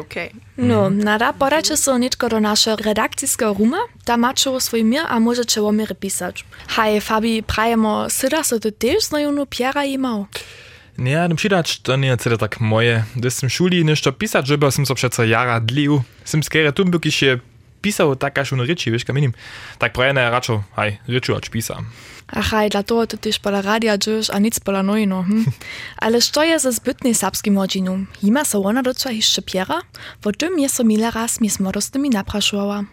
Okay. 0.00 0.30
No, 0.58 0.90
nada, 0.90 1.32
podajcie 1.32 1.76
so 1.76 1.98
niečko 1.98 2.28
do 2.28 2.40
nasze 2.40 2.76
redakcijskiego 2.76 3.54
ruma, 3.54 3.78
da 4.06 4.16
macie 4.16 4.60
swój 4.60 4.84
mir, 4.84 5.02
a 5.08 5.20
możecie 5.20 5.62
o 5.62 5.72
mir 5.72 5.98
pisać. 5.98 6.44
Haj, 6.68 7.00
Fabi, 7.00 7.42
prajemo, 7.42 8.10
syda 8.10 8.44
so 8.44 8.60
ty 8.60 8.72
też 8.72 9.04
znajonu 9.04 9.46
Piera 9.46 9.84
imał? 9.84 10.18
Nie, 10.20 10.67
no 10.98 11.34
przydać 11.34 11.80
to 11.80 11.96
nie 11.96 12.08
jest 12.08 12.28
tak 12.38 12.60
moje. 12.60 13.04
Gdy 13.16 13.26
jestem 13.26 13.50
w 13.50 13.52
szuli 13.52 13.84
nešto 13.84 14.12
pisać, 14.12 14.46
żeby 14.46 14.72
sam 14.72 14.86
so 14.86 14.94
przeco 14.94 15.24
jara 15.24 15.60
dlił. 15.60 16.02
Sam 16.24 16.42
skiery 16.42 16.72
tum, 16.72 16.90
by 16.90 17.10
się 17.10 17.38
pisał 17.82 18.16
tak 18.16 18.38
aż 18.38 18.52
on 18.52 18.60
ryczy, 18.60 18.90
wiesz, 18.90 19.04
kaminim. 19.04 19.32
Tak 19.78 19.92
prajene 19.92 20.30
raczej, 20.30 20.58
haj, 20.76 20.98
ryczu, 21.08 21.36
acz 21.36 21.50
pisam. 21.50 21.84
Ach, 22.32 22.46
haj, 22.46 22.70
dla 22.70 22.82
toho 22.82 23.06
ty 23.06 23.18
też 23.18 23.38
pola 23.38 23.62
radia 23.62 23.98
dżesz, 23.98 24.30
a 24.30 24.38
nic 24.38 24.60
pola 24.60 24.82
nojno, 24.82 25.22
hm? 25.22 25.44
Ale 26.04 26.20
što 26.20 26.44
je 26.44 26.58
ze 26.58 26.72
zbytnej 26.72 27.14
serbskim 27.14 27.58
rodziną? 27.58 28.04
Ima 28.22 28.44
so 28.44 28.62
ona 28.62 28.82
docela 28.82 29.12
jeszcze 29.12 29.42
Piera? 29.42 29.80
Wo 30.22 30.32
tym 30.32 30.58
je 30.58 30.68
so 30.68 30.84
mile 30.84 31.10
raz 31.10 31.40
mi 31.40 31.50
z 31.50 31.60
młodostymi 31.60 32.10
napraszowała. 32.10 32.84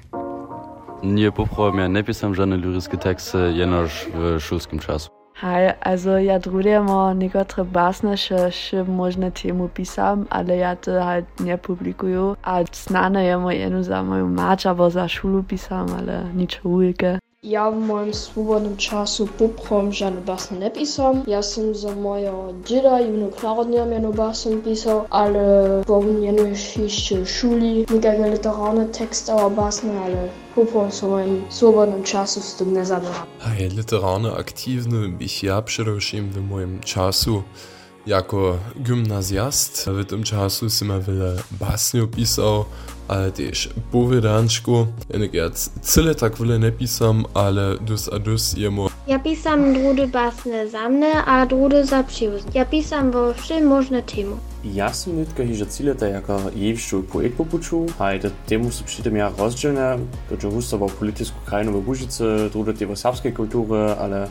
Nie 1.03 1.31
poprałem, 1.31 1.77
ja 1.77 1.87
nie 1.87 2.03
pisam 2.03 2.35
żadne 2.35 2.57
lyryczne 2.57 2.97
teksty, 2.97 3.37
jenoż 3.55 3.91
w 4.13 4.41
szulskim 4.41 4.79
czasu. 4.79 5.24
Hej, 5.35 5.73
also 5.81 6.15
ja, 6.17 6.39
drudimo 6.39 7.11
nekatere 7.13 7.65
basne 7.67 8.13
še, 8.15 8.37
še 8.55 8.85
možne 8.87 9.33
temu 9.35 9.67
pisam, 9.67 10.23
ale 10.31 10.61
ja 10.61 10.71
te 10.79 10.95
halt 10.95 11.43
ne 11.43 11.57
publikuju. 11.59 12.37
A 12.39 12.63
znane 12.71 13.25
je 13.25 13.35
moj 13.37 13.59
eno 13.67 13.83
za 13.83 13.99
mojo 14.03 14.29
mač, 14.31 14.65
abo 14.65 14.87
za 14.89 15.09
šulu 15.11 15.43
pisam, 15.43 15.91
ale 15.99 16.23
nič 16.31 16.61
ujke. 16.63 17.17
Ja 17.45 17.71
moim 17.71 18.13
swobodnym 18.13 18.77
czasu 18.77 19.27
poprom 19.27 19.93
żadne 19.93 20.21
basne 20.21 20.59
nie 20.59 20.71
pisam. 20.71 21.23
Ja 21.27 21.43
sam 21.43 21.75
za 21.75 21.95
moją 21.95 22.53
dzieda 22.65 23.01
i 23.01 23.09
mną 23.09 23.29
narodnia 23.43 23.85
miano 23.85 24.11
basem 24.11 24.61
pisał, 24.61 25.05
ale 25.09 25.43
powinien 25.87 26.35
jeszcze 26.77 27.15
w 27.25 27.29
szuli. 27.29 27.85
Nikakie 27.93 28.31
literarne 28.31 28.85
teksty 28.85 29.31
o 29.31 29.49
basne, 29.49 30.01
ale 30.05 30.29
poprom 30.55 30.91
w 30.91 31.03
moim 31.03 31.43
swobodnym 31.49 32.03
czasu 32.03 32.41
z 32.41 32.55
tym 32.55 32.73
nie 32.73 32.85
zabieram. 32.85 33.27
Hej, 33.39 33.69
literarne 33.69 34.31
aktywny 34.33 35.09
bych 35.09 35.43
ja 35.43 35.61
przede 35.61 35.91
wszystkim 35.91 36.29
w 36.29 36.49
moim 36.49 36.79
czasu 36.79 37.43
jako 38.07 38.57
gymnazjast. 38.75 39.85
W 39.87 40.05
tym 40.05 40.23
czasu 40.23 40.65
ja 40.65 40.99
wiele 40.99 41.35
basniów 41.51 42.09
pisał, 42.09 42.65
ale 43.07 43.31
też 43.31 43.69
powiedanczku. 43.91 44.87
Ja 45.33 45.49
cyle 45.81 46.15
tak 46.15 46.35
wiele 46.35 46.59
nie 46.59 46.71
pisam, 46.71 47.25
ale 47.33 47.77
dus 47.77 48.09
a 48.13 48.19
dus 48.19 48.57
jemu 48.57 48.89
Ja 49.07 49.19
pisam 49.19 49.73
drude 49.73 50.07
basne 50.07 50.67
zamne, 50.67 51.25
a 51.25 51.45
drude 51.45 51.85
za 51.85 52.03
przyjuzne. 52.03 52.51
Ja 52.53 52.65
pisam 52.65 53.11
wo 53.11 53.33
wszym 53.33 53.67
możne 53.67 54.01
temu. 54.01 54.37
Ja 54.73 54.93
sam 54.93 55.15
nitka 55.15 55.43
hižo 55.43 55.65
ciljata 55.65 56.07
jako 56.07 56.41
jevšću 56.55 57.03
poet 57.13 57.33
popuču, 57.37 57.85
a 57.99 58.17
da 58.17 58.29
temu 58.49 58.71
su 58.71 58.83
pritom 58.83 59.15
ja 59.15 59.31
rozdzielne, 59.37 59.97
dođe 60.29 60.49
hustovo 60.49 60.89
politisku 60.99 61.37
krajinu 61.45 61.71
v 61.71 61.81
Bužice, 61.81 62.49
druge 62.49 62.73
te 62.73 62.85
v 62.85 62.95
srpske 62.95 63.33
kulture, 63.33 63.95
ale 63.99 64.27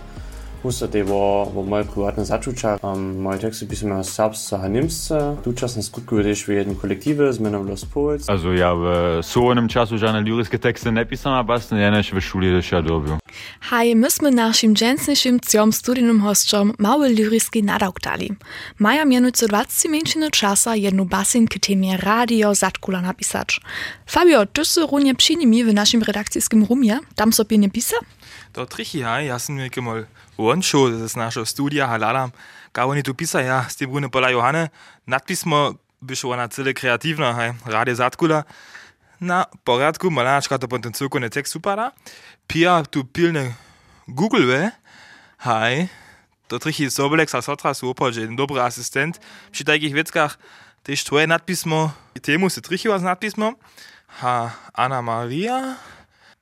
husto 0.64 0.88
te 0.88 1.04
vo, 1.04 1.44
vo 1.54 1.60
moje 1.62 1.84
privatne 1.84 2.24
začuča. 2.24 2.80
Um, 2.80 3.20
moje 3.20 3.38
teksty 3.44 3.68
pisam 3.68 3.92
ja 3.92 4.00
serbsce 4.00 4.56
a 4.56 4.68
nimsce, 4.68 5.36
tučasne 5.44 5.82
skutkuju 5.84 6.24
też 6.24 6.44
w 6.44 6.48
jednym 6.48 6.76
kolektywie 6.76 7.32
z 7.32 7.40
menom 7.40 7.68
Los 7.68 7.84
Poets. 7.84 8.30
Also 8.30 8.52
ja 8.52 8.74
w 8.74 8.84
słownym 9.22 9.68
czasu 9.68 9.98
żadne 9.98 10.20
lyryczne 10.24 10.58
teksty 10.58 10.92
nie 10.92 11.06
pisam, 11.06 11.32
a 11.32 11.44
basne 11.44 11.80
ja 11.80 11.90
nie 11.90 12.02
w 12.02 12.24
szuli 12.24 12.48
też 12.56 12.72
ja 12.72 12.82
dobił. 12.82 13.18
Haj, 13.60 13.96
myśmy 13.96 14.30
naszym 14.30 14.74
dżęsniejszym 14.74 15.40
ciom 15.40 15.72
studium 15.72 16.20
hostom 16.20 16.72
mały 16.78 17.08
lyryczki 17.08 17.62
nadauk 17.62 18.00
dali. 18.00 18.32
Maja 18.78 19.04
mianujco 19.04 19.46
20 19.48 19.88
minut 19.88 20.30
czasa 20.30 20.76
jedną 20.76 21.04
basen 21.04 21.46
k 21.46 21.58
temie 21.58 21.96
radio 21.96 22.54
Zatkula 22.54 23.00
napisać. 23.00 23.60
Fabio, 24.06 24.46
ty 24.46 24.64
się 24.64 24.80
runie 24.80 25.14
przyjmij 25.14 25.64
w 25.64 25.74
naszym 25.74 26.02
redakcyjskim 26.02 26.64
rumie, 26.64 26.98
tam 27.14 27.32
sobie 27.32 27.58
nie 27.58 27.70
pisa? 27.70 27.96
To 28.52 28.66
trichy, 28.66 29.02
haj, 29.02 29.26
ja 29.26 29.38
sam 29.38 29.56
u 30.36 30.48
Onšu, 30.48 30.88
da 30.88 31.08
z 31.08 31.16
našo 31.16 31.44
studijo 31.44 31.86
Halalam, 31.86 32.30
kaj 32.72 32.84
oni 32.84 33.02
tu 33.02 33.14
pisajo, 33.14 33.46
ja, 33.46 33.64
s 33.68 33.76
tem 33.76 33.90
bo 33.90 34.00
ne 34.00 34.08
pola 34.08 34.30
Johane, 34.30 34.68
nadpismo 35.06 35.74
bi 36.00 36.16
šlo 36.16 36.36
na 36.36 36.48
cele 36.48 36.74
kreativno, 36.74 37.32
hej, 37.32 37.52
rade 37.64 37.94
zatkula. 37.94 38.42
Na 39.20 39.44
poradku 39.64 40.10
malačka 40.10 40.58
to 40.58 40.68
potem 40.68 40.92
celko 40.92 41.18
ne 41.18 41.30
tek 41.30 41.46
supara, 41.48 41.90
pija 42.46 42.82
Google 44.06 44.46
ve, 44.46 44.70
hej, 45.44 45.88
to 46.48 46.58
trichi 46.58 46.90
Sobolek 46.90 47.30
sa 47.30 47.40
sotra 47.42 47.74
su 47.74 47.88
opal, 47.88 48.12
že 48.12 48.20
je 48.20 48.36
dober 48.36 48.60
asistent, 48.60 49.20
pri 49.52 49.64
takih 49.64 49.94
veckah 49.94 50.36
tež 50.84 51.04
tvoje 51.04 51.26
nadpismo, 51.26 51.92
temu 52.20 52.50
se 52.50 52.60
trichiva 52.60 52.98
z 52.98 53.08
nadpismom, 53.08 53.56
ha, 54.20 54.52
Ana 54.74 55.00
Maria, 55.00 55.80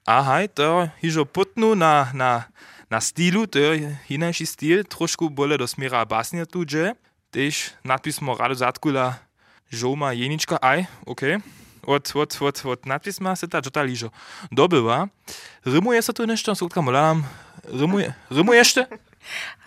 aha, 0.07 0.47
to 0.51 0.91
je 0.99 1.11
že 1.11 1.25
potnu 1.25 1.79
na, 1.79 2.11
na 2.15 2.51
na 2.93 3.01
stylu, 3.01 3.49
to 3.49 3.57
je 3.57 3.97
inajší 4.13 4.45
styl, 4.45 4.85
trošku 4.85 5.33
bole 5.33 5.57
do 5.57 5.65
smiera 5.65 6.05
basnia 6.05 6.45
tu, 6.45 6.69
že? 6.69 6.93
Tež 7.33 7.73
nadpismo 7.81 8.37
Rado 8.37 8.53
Zatkula, 8.53 9.17
Žoma 9.73 10.13
Jenička, 10.13 10.61
aj, 10.61 10.85
okej. 11.09 11.41
Okay. 11.41 11.61
Od, 11.89 12.05
od, 12.15 12.31
od, 12.41 12.57
od 12.65 12.81
nadpisma 12.87 13.33
se 13.33 13.49
ta 13.49 13.59
džota 13.65 13.81
ližo. 13.81 14.13
Dobywa. 14.53 15.09
Rymuje 15.65 16.03
se 16.03 16.13
tu 16.13 16.27
nešto, 16.27 16.55
skutka 16.55 16.81
molam. 16.81 17.25
Rymuje, 17.65 18.15
rymuje 18.31 18.59
jeszcze? 18.59 18.87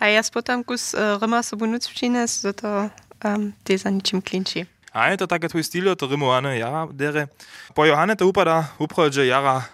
A 0.00 0.06
ja 0.06 0.22
spotam 0.22 0.64
kus 0.64 0.94
uh, 0.94 1.20
ryma 1.20 1.42
sobu 1.42 1.66
nuc 1.66 1.88
přines, 1.88 2.40
za 2.40 2.52
to 2.52 2.90
um, 3.24 3.52
te 3.64 3.78
za 3.78 3.90
ničím 3.90 4.22
klinčí. 4.22 4.66
A 4.92 5.08
je 5.12 5.16
to 5.16 5.26
také 5.26 5.48
tvoj 5.48 5.64
styl, 5.64 5.96
to 5.96 6.06
rymowane 6.06 6.56
jara 6.56 6.88
dere. 6.92 7.28
Po 7.74 7.84
Johane 7.84 8.16
to 8.16 8.28
upada, 8.28 8.72
uprođe 8.78 9.26
jara, 9.26 9.64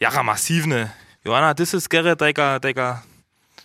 jara 0.00 0.22
masivne. 0.22 1.03
Johanna, 1.24 1.54
das 1.54 1.72
ist 1.74 1.88
gerne 1.88 2.16
deiner, 2.16 2.60
deiner, 2.60 3.02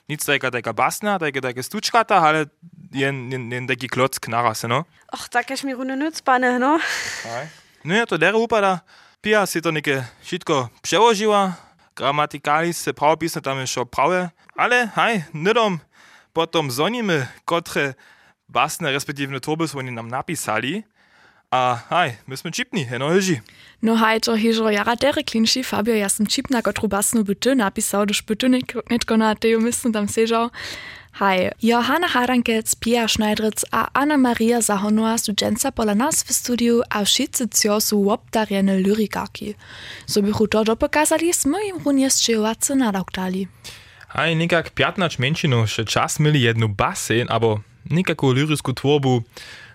nic 0.08 0.26
takiego, 0.26 0.52
taka 0.52 0.74
basna, 0.74 1.20
takiego, 1.20 1.42
takie 1.42 1.64
stuczkata, 1.64 2.16
ale 2.16 2.46
jeden 2.92 3.68
taki 3.68 3.88
kloc 3.88 4.20
knaras, 4.20 4.64
no. 4.64 4.86
Och, 5.12 5.30
takież 5.30 5.64
mi 5.64 5.74
runy 5.74 5.98
nic, 5.98 6.22
pane, 6.22 6.60
no. 6.60 6.80
No 7.84 7.96
ja 7.96 8.06
der 8.06 8.20
dere 8.20 8.38
upada, 8.38 8.82
Pia 9.22 9.46
si 9.46 9.62
to 9.62 9.72
nieke 9.72 10.06
wszystko 10.22 10.70
przełożyła, 10.82 11.54
gramatikali 11.96 12.74
se 12.74 12.94
prawopisne 12.94 13.42
tam 13.42 13.60
jeszcze 13.60 13.86
prawe, 13.86 14.30
ale 14.56 14.88
haj, 14.88 15.24
nydom, 15.34 15.80
potom 16.34 16.72
zonimy, 16.72 17.28
kotre 17.46 17.94
basne, 18.50 18.92
respektive 18.92 19.40
turby, 19.40 19.66
oni 19.76 19.92
nam 19.92 20.08
napisali, 20.08 20.84
a 21.52 21.82
haj, 21.90 22.22
my 22.30 22.38
sme 22.38 22.54
čipni, 22.54 22.86
eno 22.86 23.10
hyži. 23.10 23.42
No 23.82 23.98
haj, 23.98 24.30
to 24.30 24.38
hižo 24.38 24.70
jara 24.70 24.94
dere 24.96 25.24
klinši, 25.26 25.64
Fabio, 25.66 25.96
ja 25.98 26.10
sam 26.10 26.30
čipna, 26.30 26.62
kotru 26.62 26.88
basnu 26.88 27.24
byty 27.26 27.56
napisał, 27.56 28.06
doż 28.06 28.22
byty 28.22 28.50
nitko 28.90 29.18
na 29.18 29.36
teju 29.36 29.60
myslím 29.62 29.94
tam 29.94 30.08
sežal. 30.08 30.50
Hej, 31.20 31.52
Johanna 31.62 32.08
Harankec, 32.08 32.76
Pia 32.76 33.08
Schneidritz 33.08 33.66
a 33.72 33.90
Anna 33.94 34.18
Maria 34.18 34.62
Zahonua 34.62 35.18
studenca 35.18 35.72
pola 35.72 35.96
nas 35.96 36.24
w 36.24 36.32
studiu 36.34 36.82
a 36.90 37.04
wszyscy 37.04 37.48
cio 37.50 37.82
su 37.82 38.10
obdarjene 38.10 38.78
lyrikaki. 38.78 39.56
So 40.06 40.22
bychu 40.22 40.48
to 40.48 40.64
dopokazali, 40.64 41.34
smo 41.34 41.58
im 41.60 41.82
runie 41.86 42.10
strzelacy 42.10 42.76
nadaktali. 42.76 43.48
Hej, 44.16 44.36
nikak 44.36 44.72
15 44.78 45.20
menšinov 45.20 45.66
še 45.68 45.86
čas 45.86 46.20
mieli 46.20 46.46
jednu 46.46 46.70
basen, 46.70 47.26
abo 47.30 47.66
nikakú 47.90 48.30
lyricku 48.34 48.74
tvorbu 48.74 49.26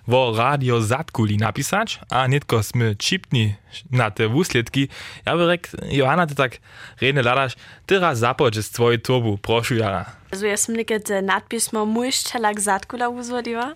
vo 0.06 0.36
radio 0.36 0.80
Zatkuli 0.80 1.36
napisać, 1.36 2.00
a 2.10 2.26
nitko 2.28 2.62
sme 2.62 2.94
čipni 2.94 3.56
na 3.90 4.10
te 4.10 4.28
wusledki. 4.28 4.88
Ja 5.24 5.36
by 5.36 5.44
rek, 5.48 5.68
Johanna, 5.88 6.26
ty 6.28 6.34
tak 6.36 6.60
redne 7.00 7.24
ladaš, 7.24 7.56
ty 7.88 7.96
raz 7.98 8.20
započ 8.20 8.60
z 8.60 8.68
tvojej 8.70 8.98
tvorbu, 9.00 9.40
prošu 9.40 9.80
jara. 9.80 10.12
Also 10.32 10.46
ja 10.46 10.56
sam 10.56 10.76
te 10.84 11.22
nadpismo 11.22 11.84
Mujščelak 11.84 12.60
Zatkula 12.60 13.08
uzvodiła. 13.08 13.74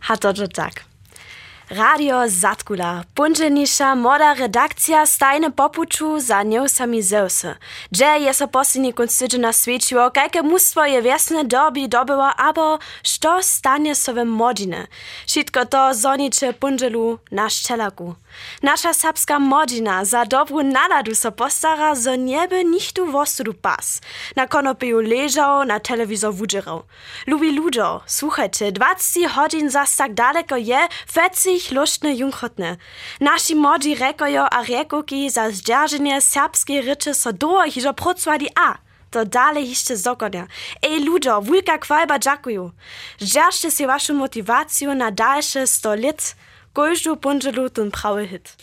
Ha 0.00 0.16
to 0.16 0.32
to 0.32 0.48
tak. 0.48 0.91
Radio 1.68 2.28
Zatkula, 2.28 3.04
punđenica 3.14 3.94
moda 3.94 4.32
redakcija 4.32 5.06
stajne 5.06 5.50
popuču 5.50 6.18
za 6.18 6.42
njo 6.42 6.68
sami 6.68 7.02
zeuse. 7.02 7.54
Dže 7.90 8.04
je 8.04 8.32
se 8.32 8.46
posljednji 8.46 8.92
koncerđe 8.92 9.38
nasvećio, 9.38 10.10
kajke 10.14 10.42
mustvo 10.42 10.84
je 10.84 11.00
vjesne 11.00 11.44
dobi 11.44 11.88
dobilo, 11.88 12.32
abo 12.36 12.78
što 13.02 13.42
stanje 13.42 13.94
sove 13.94 14.24
modine. 14.24 14.86
Šitko 15.26 15.64
to 15.64 15.94
zoniče 15.94 16.52
punđelu 16.52 17.18
na 17.30 17.48
ščelaku. 17.48 18.14
Nasza 18.62 18.94
serbska 18.94 19.38
modzina 19.38 20.04
za 20.04 20.24
dobrą 20.24 20.62
naladu 20.62 21.14
so 21.14 21.32
postara, 21.32 21.94
zo 21.94 22.16
nieby 22.16 22.64
nichtu 22.64 23.06
wostudu 23.06 23.54
pas. 23.54 24.00
Na 24.36 24.46
konopiju 24.46 25.00
leżał, 25.00 25.64
na 25.64 25.80
telewizor 25.80 26.34
wudzierał. 26.34 26.82
Lubi 27.26 27.52
ludzo, 27.52 28.00
słuchajcie, 28.06 28.72
20 28.72 29.20
godzin 29.36 29.70
zas 29.70 29.96
tak 29.96 30.14
daleko 30.14 30.56
je, 30.56 30.88
feci 31.12 31.52
młodych, 31.52 31.72
luštne 31.72 32.14
junchotne. 32.14 32.76
Naši 33.20 33.54
młodzi 33.54 33.94
rekojo 33.94 34.46
a 34.50 34.62
rekoki 34.62 35.30
za 35.30 35.50
zdrženie 35.50 36.20
serbskiej 36.20 36.82
ryczy 36.82 37.14
so 37.14 37.32
doło 37.32 37.70
hižo 37.70 37.94
procwali 37.94 38.48
a. 38.54 38.78
To 39.10 39.24
dalej 39.24 39.68
jeszcze 39.68 39.96
zokonia. 39.96 40.46
Ej, 40.82 41.04
ludzo, 41.04 41.42
wulka 41.42 41.78
kwalba 41.78 42.18
dziękuję. 42.18 42.70
Zdržcie 43.20 43.70
si 43.70 43.86
waszą 43.86 44.14
motywację 44.14 44.94
na 44.94 45.10
dalsze 45.10 45.66
100 45.66 45.94
lat. 45.94 46.36
goju 46.74 47.16
bungelut 47.16 47.78
und 47.78 47.92
prawe 47.92 48.26
hit 48.26 48.56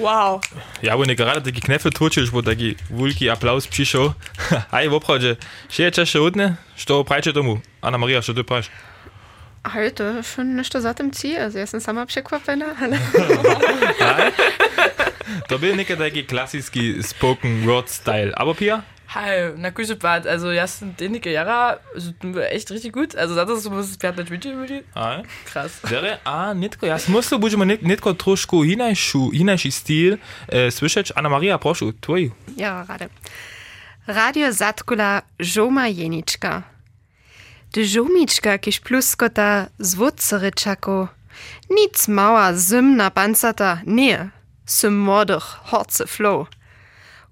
wow 0.00 0.40
ja 0.82 0.96
bo 0.96 1.04
gerade 1.04 1.40
taki 1.40 1.60
knefe 1.60 1.90
turčiš 1.90 2.30
bo 2.30 2.42
taki 2.42 2.76
vulki 2.90 3.30
aplaus 3.30 3.66
přišel 3.66 4.12
aj 4.70 4.88
opravdu 4.88 5.36
še 5.68 5.90
češe 5.90 6.20
odne 6.20 6.56
što 6.76 7.04
prajče 7.04 7.32
tomu 7.32 7.60
Anna 7.80 7.98
Maria 7.98 8.22
što 8.22 8.34
tu 8.34 8.44
prajš 8.44 8.70
Heute 9.74 10.22
schon 10.22 10.56
nicht 10.56 10.72
so 10.72 10.80
satt 10.80 11.00
im 11.00 11.12
Ziel. 11.12 11.42
Also, 11.42 11.58
erstens 11.58 11.86
haben 11.86 11.98
wir 11.98 12.06
Pschekwappena. 12.06 12.64
To 15.48 15.54
ich 15.62 15.76
nekaj 15.76 15.96
taký 16.00 16.24
klasický 16.24 17.02
spoken 17.02 17.66
word 17.68 17.86
style. 17.92 18.32
Aber, 18.34 18.56
Pia? 18.56 18.82
Hi, 19.12 19.50
na 19.56 19.70
gute 19.70 19.96
Bad. 19.96 20.24
Also, 20.26 20.52
ja, 20.52 20.68
sind 20.68 21.02
einige 21.02 21.32
Jahre 21.32 21.80
echt 22.50 22.70
richtig 22.70 22.92
gut. 22.92 23.16
Also, 23.16 23.34
das 23.34 23.50
ist 23.50 23.64
so, 23.64 23.72
was 23.72 23.96
Pferd 23.96 24.16
nicht 24.18 24.30
mit 24.30 24.44
Hi. 24.94 25.22
Krass. 25.46 25.80
Dere, 25.90 26.20
a, 26.24 26.54
nitko, 26.54 26.86
ja 26.86 26.96
musel 27.08 27.38
budemo 27.38 27.64
nitko 27.64 28.14
trošku 28.14 28.64
inajšu, 28.64 29.30
inajši 29.32 29.70
stil 29.70 30.18
e, 30.48 30.70
słyszeć. 30.70 31.12
Anna 31.16 31.28
Maria, 31.28 31.58
proszę, 31.58 31.86
twój. 32.00 32.30
Ja, 32.56 32.84
rade. 32.88 33.08
Radio 34.06 34.52
Zatkula 34.52 35.22
Żoma 35.40 35.88
Jeniczka. 35.88 36.62
De 37.72 37.84
Żomiczka, 37.84 38.58
kiż 38.58 38.80
pluskota 38.80 39.66
zwódceryczako. 39.78 41.08
Nic 41.70 42.08
mała, 42.08 42.54
zymna 42.54 43.10
pancata, 43.10 43.80
nie. 43.86 44.30
Sym 44.66 45.08
horce 45.64 46.06
flow. 46.06 46.46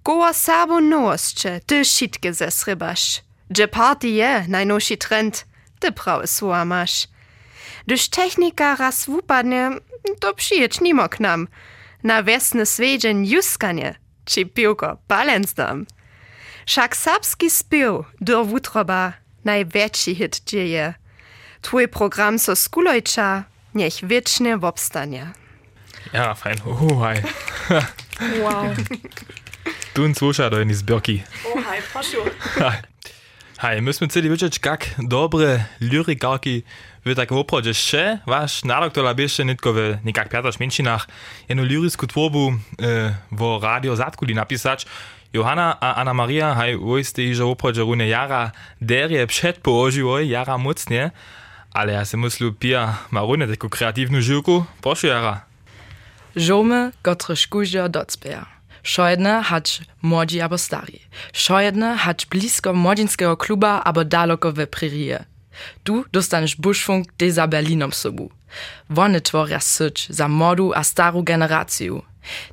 Goa 0.09 0.33
sabo 0.33 0.81
noosče, 0.81 1.51
ty 1.69 1.85
šitke 1.85 2.31
zesrybaš. 2.33 3.21
Dže 3.53 3.67
party 3.69 4.09
je, 4.09 4.45
najnowszy 4.49 4.97
trend, 4.97 5.45
ty 5.81 5.93
prawe 5.93 6.27
słowa 6.27 6.65
masz. 6.65 7.09
Gdyż 7.87 8.09
technika 8.09 8.77
raz 8.77 9.07
wupadnie, 9.07 9.71
to 10.21 10.35
przyjedź 10.35 10.81
nimo 10.81 11.09
k 11.09 11.21
nam. 11.21 11.49
Na 12.03 12.23
wiesny 12.23 12.67
swiedzień 12.67 13.27
juskanie, 13.27 13.95
czy 14.25 14.47
piłko 14.47 14.97
balans 15.09 15.55
dam. 15.55 15.87
Wszak 16.67 16.97
serbski 16.97 17.51
spiew, 17.51 18.05
do 18.21 18.45
wutroba, 18.45 19.13
największy 19.45 20.15
hit 20.15 20.41
dzieje. 20.47 20.95
Twój 21.63 21.89
program 21.89 22.39
so 22.39 22.57
skulojcza, 22.57 23.45
niech 23.75 23.95
wiecznie 24.03 24.57
wobstanie. 24.59 25.33
Ja, 26.13 26.35
fein. 26.35 26.57
Uh. 26.65 27.03
Wow. 28.43 28.65
Tun 29.93 30.11
er 30.11 30.15
slušajo 30.15 30.61
in 30.63 30.71
er 30.71 30.77
izbirki. 30.77 31.23
Ohaj, 31.55 31.81
prosim. 31.93 32.21
Hej, 33.59 33.81
mi 33.81 33.93
smo 33.93 34.07
celi 34.07 34.29
večer, 34.29 34.51
kak 34.61 34.87
dobre 34.99 35.65
lirikalki 35.81 36.63
v 37.05 37.15
takem 37.19 37.41
oprođe 37.41 37.73
še, 37.75 38.21
vaš 38.27 38.63
nalog 38.63 38.93
to 38.95 39.03
labeše 39.03 39.43
netko 39.45 39.73
v 39.75 39.87
nekak 40.07 40.31
pjataš 40.31 40.61
menšinah, 40.63 41.07
eno 41.51 41.65
lirijsku 41.67 42.07
tvorbu 42.07 42.45
øh, 42.49 42.59
eh, 42.79 43.15
v 43.31 43.59
radio 43.63 43.97
zatkuli 43.97 44.35
napisač, 44.35 44.87
Johana 45.33 45.77
a 45.81 46.01
Anna 46.01 46.13
Maria, 46.13 46.55
hej, 46.55 46.79
voj 46.81 47.05
ste 47.05 47.27
iže 47.29 47.45
oprođe 47.45 47.83
rune 47.83 48.09
jara, 48.09 48.51
der 48.81 49.11
je 49.13 49.27
pšet 49.27 49.59
pooživoj, 49.63 50.29
jara 50.29 50.57
mocnje, 50.57 51.11
ale 51.73 51.93
ja 51.93 52.01
er 52.01 52.07
se 52.07 52.17
mislil, 52.17 52.55
pija 52.55 52.95
ma 53.11 53.21
rune 53.21 53.47
tako 53.47 53.69
kreativnu 53.69 54.21
živku, 54.21 54.65
prošu 54.81 55.11
jara. 55.11 55.41
Žome, 56.37 56.93
gotre 57.03 57.37
škužja 57.37 57.89
docpeja. 57.89 58.58
Šojedne 58.83 59.43
hać 59.43 59.81
młodzi 60.03 60.41
albo 60.41 60.59
stari. 60.59 61.01
Šojedne 61.33 61.97
hać 61.97 62.27
blisko 62.27 62.75
młodzieńskiego 62.75 63.37
kluba 63.37 63.83
albo 63.85 64.05
daleko 64.05 64.53
we 64.53 64.67
prerije. 64.67 65.25
Tu 65.85 66.05
dostaniesz 66.13 66.57
buszfunk 66.57 67.13
de 67.19 67.33
za 67.33 67.47
Berlinom 67.47 67.93
sobu. 67.93 68.31
Wony 68.91 69.21
tworia 69.21 69.61
syć 69.61 70.07
za 70.11 70.29
młodu 70.29 70.73
a 70.75 70.85
staru 70.85 71.23
generację. 71.23 72.01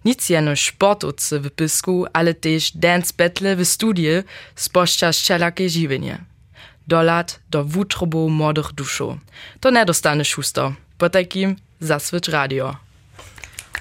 Nic 0.06 0.30
jeno 0.30 0.56
sportowcy 0.56 1.40
w 1.40 1.50
pisku, 1.50 2.06
ale 2.14 2.34
też 2.34 2.72
dance 2.72 3.14
battle 3.18 3.56
w 3.56 3.66
studie 3.66 4.24
spościa 4.56 5.12
wszelakie 5.12 5.70
żywienie. 5.70 6.18
Do 6.88 7.04
lat 7.04 7.40
do 7.50 7.64
wutrobu 7.64 8.30
młodych 8.30 8.74
duszu. 8.74 9.20
To 9.60 9.72
nie 9.72 9.86
dostaniesz 9.86 10.30
szusto. 10.30 10.74
Po 10.98 11.10
takim 11.10 11.56
radio. 12.32 12.85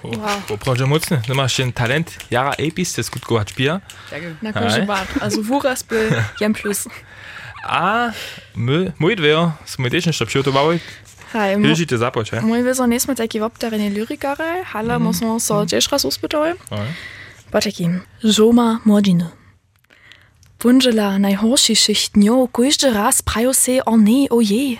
Wow. 0.04 0.58
Proszę 0.58 0.86
mocno, 0.86 1.16
du 1.28 1.34
masz 1.34 1.56
ten 1.56 1.72
talent, 1.72 2.18
jara 2.30 2.52
epis, 2.58 2.92
to 2.92 3.02
skutkować 3.02 3.52
pija. 3.52 3.80
Na 4.42 4.52
kurze 4.52 4.82
bad. 4.86 5.08
Also 5.20 5.42
wuras 5.42 5.82
by 5.82 6.24
jem 6.40 6.54
plus. 6.54 6.88
A 7.64 8.12
my, 8.56 8.92
mój 8.98 9.16
dwie, 9.16 9.50
sme 9.64 9.90
też 9.90 10.06
jeszcze 10.06 10.26
przygotowały. 10.26 10.80
Hej, 11.32 11.56
Hilži 11.62 11.86
te 11.86 11.98
započ, 11.98 12.30
he? 12.30 12.40
Mój 12.40 12.62
wyzo 12.62 12.86
nie 12.86 13.00
sme 13.00 13.14
taki 13.14 13.40
wobterenie 13.40 13.90
lyrikare, 13.90 14.64
ale 14.72 14.94
mm. 14.94 15.02
musimy 15.02 15.40
so 15.40 15.66
też 15.66 15.92
raz 15.92 16.04
uspytały. 16.04 16.54
Po 17.50 17.60
takim, 17.60 18.00
żoma 18.24 18.80
młodziny. 18.84 19.28
Bunżela 20.60 21.18
najhorszy 21.18 21.76
szycht 21.76 22.12
dniu, 22.12 22.48
każdy 22.52 22.92
raz 22.92 23.22
prają 23.22 23.52
se 23.52 23.84
o 23.84 23.96
nie, 23.96 24.28
o 24.30 24.40
je. 24.40 24.76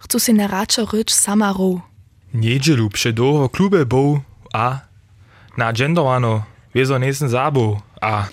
Chcą 0.00 0.18
se 0.18 0.32
na 0.32 0.46
racze 0.46 0.84
rycz 0.92 1.12
sama. 1.12 1.54
Niedzielu 2.34 2.90
przedoho 2.90 3.48
klube 3.48 3.86
był, 3.86 4.20
a 4.52 4.78
naagendowano, 5.56 6.42
wir 6.74 6.86
so 6.86 6.98
nächsten 6.98 7.30
Sabo 7.30 7.82
a. 8.00 8.24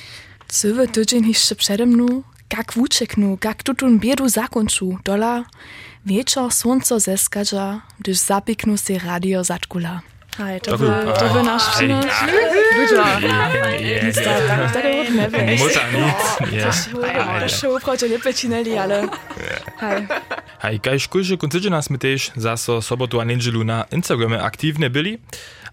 Söwe 0.47 0.87
tydzień 0.87 1.27
jeszcze 1.27 1.55
przede 1.55 1.85
mną, 1.85 2.23
jak 2.57 2.73
włóczeknu, 2.73 3.37
jak 3.43 3.63
tutun 3.63 3.99
biedu 3.99 4.29
zakończył, 4.29 4.99
dola, 5.03 5.43
wieczor 6.05 6.53
słońce 6.53 6.99
zeskadza, 6.99 7.81
gdyż 7.99 8.17
zapiknu 8.17 8.77
się 8.77 8.99
radio 8.99 9.43
zatkula. 9.43 10.01
Hej, 10.37 10.61
to 10.61 10.77
był, 10.77 10.89
to 11.19 11.33
był 11.33 11.43
nasz 11.43 11.75
przynoś. 11.75 12.05
Duża. 12.75 13.19
Nic 14.05 14.15
tak, 14.15 14.73
tak 14.73 14.85
jak 14.85 15.09
nie 15.09 15.29
wiem. 15.29 15.59
Muta 15.59 15.91
nic. 15.91 16.89
Proszę 17.39 17.73
uproć, 17.73 18.01
nie 18.01 18.19
pecineli, 18.19 18.77
ale... 18.77 19.07
Hej. 19.77 20.07
Hej, 20.59 20.79
kaj 20.79 20.99
szkójszy, 20.99 21.37
koncydzie 21.37 21.69
nas 21.69 21.89
my 21.89 21.97
też 21.97 22.31
za 22.35 22.57
sobotu 22.81 23.19
a 23.19 23.23
niedzielu 23.23 23.63
na 23.63 23.85
Instagramie 23.91 24.43
aktywne 24.43 24.89
byli. 24.89 25.17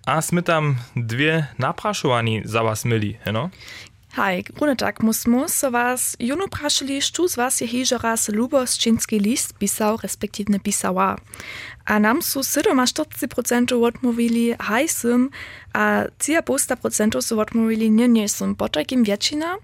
A 0.07 0.19
sme 0.23 0.43
tam 0.43 0.83
dwie 0.99 1.47
naprašovaní 1.59 2.43
za 2.45 2.63
vás 2.63 2.83
mili, 2.85 3.19
no? 3.31 3.51
Hej, 4.13 4.45
runde 4.61 4.77
tak 4.77 5.01
musmo 5.01 5.49
so 5.49 5.73
was 5.73 6.21
juno 6.21 6.45
prašili, 6.45 7.01
štu 7.01 7.33
z 7.33 7.35
was 7.37 7.65
je 7.65 7.67
hižo 7.67 7.97
raz 7.97 8.29
lubosčinski 8.29 9.17
list 9.17 9.57
pisał, 9.57 9.97
respektívne 9.97 10.61
pisała. 10.61 11.17
A 11.85 11.99
nam 11.99 12.23
su 12.23 12.41
47% 12.41 13.73
odmówili 13.73 14.55
haj 14.61 14.89
sym, 14.89 15.31
a 15.73 16.05
3% 16.19 17.23
su 17.23 17.41
odmówili 17.41 17.91
nie 17.91 18.09
nie 18.09 18.29
sym. 18.29 18.55
Po 18.55 18.69
takim 18.69 19.05
většina, 19.05 19.57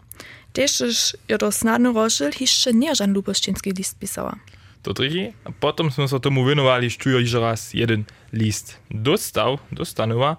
też 0.52 0.80
już 0.80 1.16
jo 1.28 1.52
snadno 1.52 1.92
rožil, 1.92 2.32
hišće 2.32 2.72
nie 2.72 2.94
żan 2.94 3.12
lubosčinski 3.12 3.72
list 3.72 3.98
pisała. 3.98 4.38
To 4.82 4.94
drugi. 4.94 5.34
A 5.44 5.50
potom 5.50 5.90
sme 5.90 6.08
sa 6.08 6.22
tomu 6.22 6.46
venovali, 6.46 6.88
štujo 6.88 7.18
iž 7.18 7.34
raz 7.42 7.74
jeden 7.74 8.06
list 8.32 8.80
dostal, 8.90 9.60
dostanova. 9.70 10.36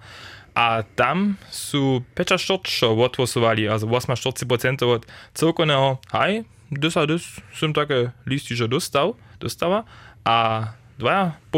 A 0.54 0.82
tam 0.98 1.38
sú 1.48 2.02
5 2.18 2.66
čo 2.66 2.92
odvosovali, 2.92 3.70
also 3.70 3.86
48% 3.86 4.82
od 4.82 5.06
celkovného, 5.32 6.02
haj, 6.10 6.42
dys 6.74 6.94
a 6.98 7.06
dys 7.06 7.24
som 7.54 7.70
také 7.70 8.10
listy, 8.26 8.58
že 8.58 8.66
dostal, 8.66 9.14
dostava. 9.38 9.86
A 10.26 10.70
2% 10.98 11.48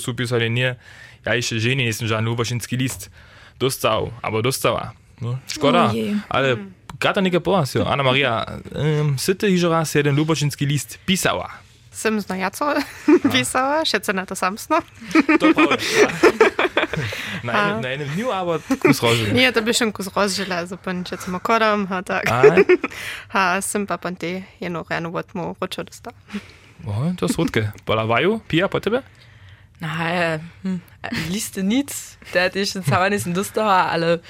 sú 0.00 0.10
písali 0.16 0.50
nie, 0.50 0.74
ja 1.22 1.30
ešte 1.36 1.60
ženy 1.60 1.86
nesem 1.86 2.08
žiadny 2.08 2.32
lubošinský 2.32 2.74
list 2.80 3.12
dostal, 3.60 4.08
alebo 4.24 4.40
dostala. 4.40 4.96
No, 5.20 5.36
Ojej. 5.36 6.16
ale 6.32 6.72
gata 6.96 7.20
neke 7.20 7.44
pohlasio. 7.44 7.84
Anna 7.84 8.00
Maria, 8.00 8.40
um, 8.72 9.20
syty 9.20 9.52
iž 9.52 9.68
raz 9.68 9.92
jeden 9.92 10.16
lubošinský 10.16 10.64
list 10.64 10.96
pisała, 11.04 11.60
Семзно 12.00 12.36
јацо 12.40 12.80
висава, 13.28 13.84
шецената 13.84 14.36
самсно. 14.36 14.80
Добро. 15.40 15.76
Nein, 17.42 17.80
nein, 17.80 18.00
nur 18.16 18.32
aber 18.34 18.60
Kusrojela. 18.80 19.32
Nie, 19.32 19.52
da 19.52 19.60
bist 19.60 19.80
du 19.80 19.92
Kusrojela, 19.92 20.56
also 20.56 20.76
bin 20.76 21.02
ich 21.02 21.10
jetzt 21.10 21.28
mal 21.28 21.40
Kodam, 21.40 21.88
hat 21.88 22.10
er. 22.10 22.22
Ha, 23.28 23.60
Simpa 23.60 23.96
Pante, 23.96 24.44
je 24.58 24.68
noch 24.70 24.90
rein, 24.90 25.12
was 25.12 25.34
mo 25.34 25.56
rutscht 25.60 25.90
ist 25.90 26.06
da. 26.06 26.12
Oh, 26.86 27.12
das 27.16 27.36
Rutke. 27.38 27.72
Balavayo, 27.84 28.40
Pia, 28.48 28.68
Potebe? 28.68 29.02
Naja, 29.80 30.40
hm, 30.62 30.80
lieste 31.28 31.62
nic, 31.62 31.90
da 32.32 32.40
hätte 32.40 32.60
ich 32.60 32.74
jetzt 32.74 32.92
aber 32.92 33.10
nicht 33.10 33.26
in 33.26 33.34
Duster, 33.34 33.64
alle, 33.64 34.20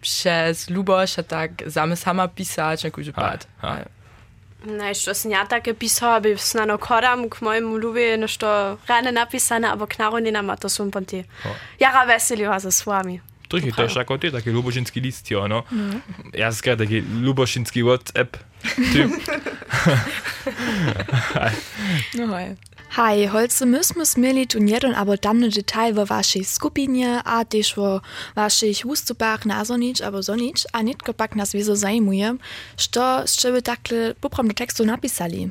przez 0.00 0.70
Lubosz, 0.70 1.16
tak 1.28 1.50
same 1.68 1.96
sama 1.96 2.28
pisać, 2.28 2.84
jakoś 2.84 3.08
upad. 3.08 3.46
Ha, 3.58 3.68
ha. 3.68 3.95
Не, 4.66 4.90
Нешто 4.90 5.14
сња 5.14 5.44
така 5.48 5.74
писала 5.74 6.20
би 6.20 6.34
с 6.38 6.54
нано 6.54 6.78
корам 6.78 7.28
к 7.30 7.38
мојему 7.40 7.78
луби 7.82 8.16
нешто 8.16 8.78
ране 8.88 9.12
написано, 9.12 9.72
або 9.72 9.86
к 9.86 9.98
народи 9.98 10.30
на 10.30 10.42
мато 10.42 10.68
сум 10.68 10.90
понти. 10.90 11.24
Ја 11.80 11.92
га 11.92 12.04
веселива 12.04 12.58
за 12.58 12.72
свами. 12.72 13.20
To 13.48 13.60
się 13.60 13.72
też 13.72 13.96
jako 13.96 14.18
ty, 14.18 14.32
taki 14.32 14.50
luboszyński 14.50 15.00
listio, 15.00 15.48
no. 15.48 15.62
Mm. 15.72 16.00
Ja 16.34 16.52
skrę 16.52 16.76
taki 16.76 17.00
luboszyński 17.00 17.82
WhatsApp 17.82 18.36
typ. 18.92 19.10
Hi. 21.34 21.56
No, 22.14 22.38
hi. 22.38 22.54
Hi, 22.96 23.26
holce 23.26 23.66
myśmy 23.66 24.06
smieli 24.06 24.46
tu 24.46 24.58
jeden 24.58 24.94
albo 24.94 25.18
tamny 25.18 25.48
detal 25.50 25.94
w 25.94 26.08
waszej 26.08 26.44
skupinie, 26.44 27.22
a 27.24 27.44
też 27.44 27.74
w 27.74 28.00
waszych 28.34 28.76
ustupach 28.84 29.46
na 29.46 29.64
zonicz 29.64 30.00
albo 30.00 30.22
zonicz, 30.22 30.60
a 30.72 30.82
nitko 30.82 31.14
pak 31.14 31.36
nas 31.36 31.52
wieso 31.52 31.76
zajmuje, 31.76 32.36
co 32.76 33.22
z 33.26 33.36
czego 33.36 33.62
tak 33.62 33.80
poprom 34.20 34.48
do 34.48 34.54
tekstu 34.54 34.84
napisali. 34.84 35.50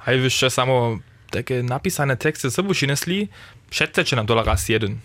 Hej, 0.00 0.20
wiesz, 0.20 0.44
samo 0.48 0.98
takie 1.30 1.62
napisane 1.62 2.16
teksty 2.16 2.50
sobie 2.50 2.74
przynesli, 2.74 3.28
przeteczę 3.70 4.16
nam 4.16 4.26
dolar 4.26 4.46
raz 4.46 4.68
jeden. 4.68 4.98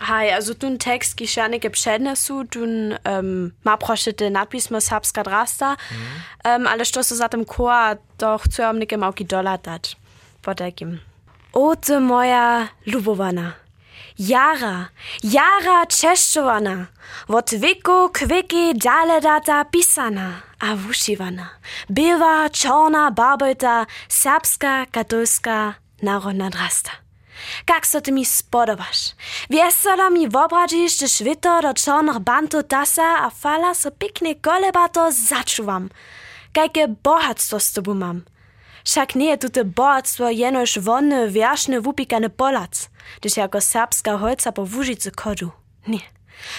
Hi, 0.00 0.34
also 0.34 0.54
tun 0.54 0.78
Text 0.78 1.16
gerne 1.16 1.60
gepschene 1.60 2.16
su, 2.16 2.44
tun 2.44 2.98
ähm, 3.04 3.52
ma 3.62 3.76
proschete 3.76 4.30
napismo 4.30 4.80
sabska 4.80 5.22
drasta, 5.22 5.76
mhm. 5.90 6.22
ähm, 6.44 6.66
ale 6.66 6.84
što 6.84 7.02
se 7.02 7.16
zatem 7.16 7.44
doch 8.18 8.44
zu 8.50 8.62
am 8.62 8.78
nikem 8.78 9.02
auki 9.02 9.24
dolar 9.24 9.58
dat. 9.58 9.96
Podekim. 10.42 11.00
Ote 11.52 12.00
moja 12.00 12.68
Lubovana. 12.86 13.54
Jara, 14.18 14.88
Jara 15.22 15.86
Czeszczovana. 15.86 16.86
Wot 17.28 17.50
kwiki 18.12 18.74
dale 18.74 19.20
data 19.20 19.64
pisana. 19.64 20.42
A 20.60 20.74
wushivana. 20.76 21.50
Bywa 21.88 22.48
czorna 22.50 23.10
barbeta 23.10 23.86
serbska 24.08 24.86
katolska 24.86 25.74
narodna 26.02 26.50
drasta. 26.50 27.03
Kak 27.66 27.86
so 27.86 28.00
ty 28.00 28.12
mi 28.12 28.24
spodobaš? 28.24 29.14
Veselo 29.50 30.10
mi 30.10 30.28
wobradzisz, 30.28 30.98
že 30.98 31.08
švito 31.08 31.60
do 31.62 31.72
čornych 31.74 32.18
bantu 32.18 32.62
tasa 32.62 33.26
a 33.26 33.30
fala 33.30 33.74
so 33.74 33.90
pikne 33.90 34.34
kolebato 34.34 35.10
začuvam. 35.10 35.90
Kajke 36.52 36.86
bohatstvo 37.02 37.58
s 37.58 37.72
tobu 37.72 37.94
mam. 37.94 38.24
Však 38.84 39.14
nie 39.14 39.30
je 39.32 39.36
tute 39.36 39.62
bohatstvo 39.64 40.28
jenož 40.28 40.78
wonny, 40.78 41.28
wierzchny, 41.30 41.80
wupikany 41.80 42.28
polac, 42.28 42.88
gdyż 43.20 43.36
jako 43.36 43.60
serbska 43.60 44.16
holca 44.16 44.52
po 44.52 44.66
wóżycy 44.66 45.10
kodu. 45.10 45.50
Nie. 45.86 46.13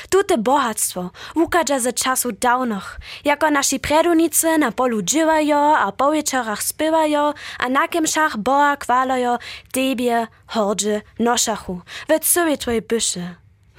Tute 0.10 0.38
bohatstvo 0.38 1.12
ukaże 1.36 1.80
ze 1.80 1.94
czasu 1.94 2.32
dawnych, 2.32 3.00
jako 3.26 3.52
nasi 3.52 3.80
predunicy 3.80 4.58
na 4.58 4.72
polu 4.72 5.02
dżywają, 5.02 5.78
a 5.78 5.92
po 5.92 6.12
wieczorach 6.12 6.64
spywają, 6.64 7.34
a 7.60 7.70
na 7.70 7.88
kemszach 7.88 8.38
boa 8.38 8.78
kwalają, 8.78 9.38
tebie, 9.72 10.28
hordzie, 10.48 11.02
noszachu, 11.20 11.82
we 12.08 12.20
całej 12.20 12.58
twojej 12.58 12.82
byszy, 12.82 13.36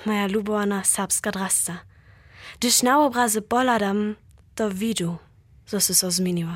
moja 0.06 0.26
lubowana 0.26 0.84
serbska 0.84 1.30
drasta. 1.30 1.72
Gdyż 2.60 2.82
na 2.82 3.04
obrazy 3.04 3.42
poladam, 3.42 4.14
to 4.54 4.70
widzę, 4.70 5.16
co 5.66 5.80
się 5.80 5.94
so 5.94 6.10
zmieniło. 6.10 6.52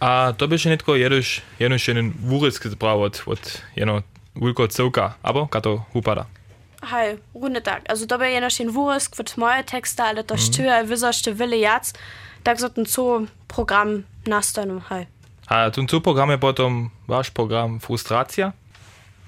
A 0.00 0.32
to 0.36 0.48
by 0.48 0.56
nie 0.56 0.76
tylko 0.76 0.96
jedyś, 0.96 1.42
jedyś 1.60 1.88
jeden 1.88 2.12
wórysk 2.24 2.66
zbrał 2.66 3.02
od, 3.02 3.62
jeno 3.76 4.02
wulko 4.36 4.68
całka, 4.68 5.14
abo 5.22 5.46
kato 5.46 5.84
upada. 5.94 6.26
Hej, 6.82 7.18
runde 7.34 7.60
tak. 7.60 7.82
Also 7.88 8.06
to 8.06 8.18
by 8.18 8.30
jenoś 8.30 8.58
jeden 8.58 8.74
wórysk 8.74 9.20
od 9.20 9.36
moje 9.36 9.64
teksty, 9.64 10.02
ale 10.02 10.24
to 10.24 10.36
sztyje, 10.36 10.84
wyzoście 10.84 11.34
wiele 11.34 11.56
jac, 11.56 11.92
tak 12.42 12.60
so 12.60 12.68
ten 12.68 12.86
co 12.86 13.20
program 13.48 14.02
nastanu, 14.26 14.80
hej. 14.80 15.06
A 15.46 15.70
ten 15.70 15.88
co 15.88 16.00
program 16.00 16.30
je 16.30 16.38
potom 16.38 16.90
wasz 17.08 17.30
program 17.30 17.80
Frustracja? 17.80 18.52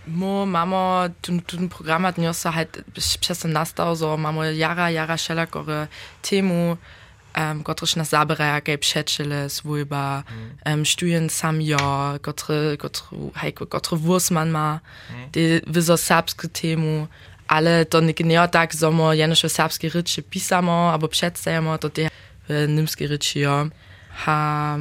Mo 0.06 0.46
mamo 0.46 1.08
ten 1.20 1.40
ten 1.40 1.68
program 1.68 2.02
hat 2.02 2.18
niosa 2.18 2.50
halt 2.50 2.84
przez 3.20 3.38
ten 3.38 3.52
nastał, 3.52 3.96
so 3.96 4.16
mamo 4.16 4.44
jara 4.44 4.90
jara 4.90 5.16
šelakore 5.16 5.88
temu, 6.22 6.76
um, 7.36 7.62
kotrež 7.62 7.96
nas 7.96 8.10
zaberaja 8.10 8.60
kaj 8.60 8.76
přečele 8.76 9.48
svojba, 9.48 10.24
mm. 10.30 10.72
um, 10.72 10.84
štujen 10.84 11.28
sam 11.28 11.60
jo, 11.60 12.18
kotre, 12.20 12.76
kotre, 12.76 13.18
hej, 13.34 13.52
kotre 13.52 13.98
ma, 14.30 14.80
mm. 15.10 15.30
de 15.32 15.60
wyzo 15.66 15.96
serbskie 15.96 16.48
temu, 16.48 17.08
ale 17.52 17.86
to 17.86 18.00
nie 18.00 18.14
nie 18.24 18.48
tak, 18.48 18.74
zomo 18.74 19.14
jenoś 19.14 19.40
serbskie 19.40 19.88
ryczy 19.88 20.22
pisamo, 20.22 20.92
albo 20.92 21.08
przedstajemo, 21.08 21.78
to 21.78 21.90
te 21.90 22.08
w 22.48 22.68
nimskie 22.68 23.06
ryczy 23.06 23.38
jo. 23.38 23.68
Ha, 24.14 24.78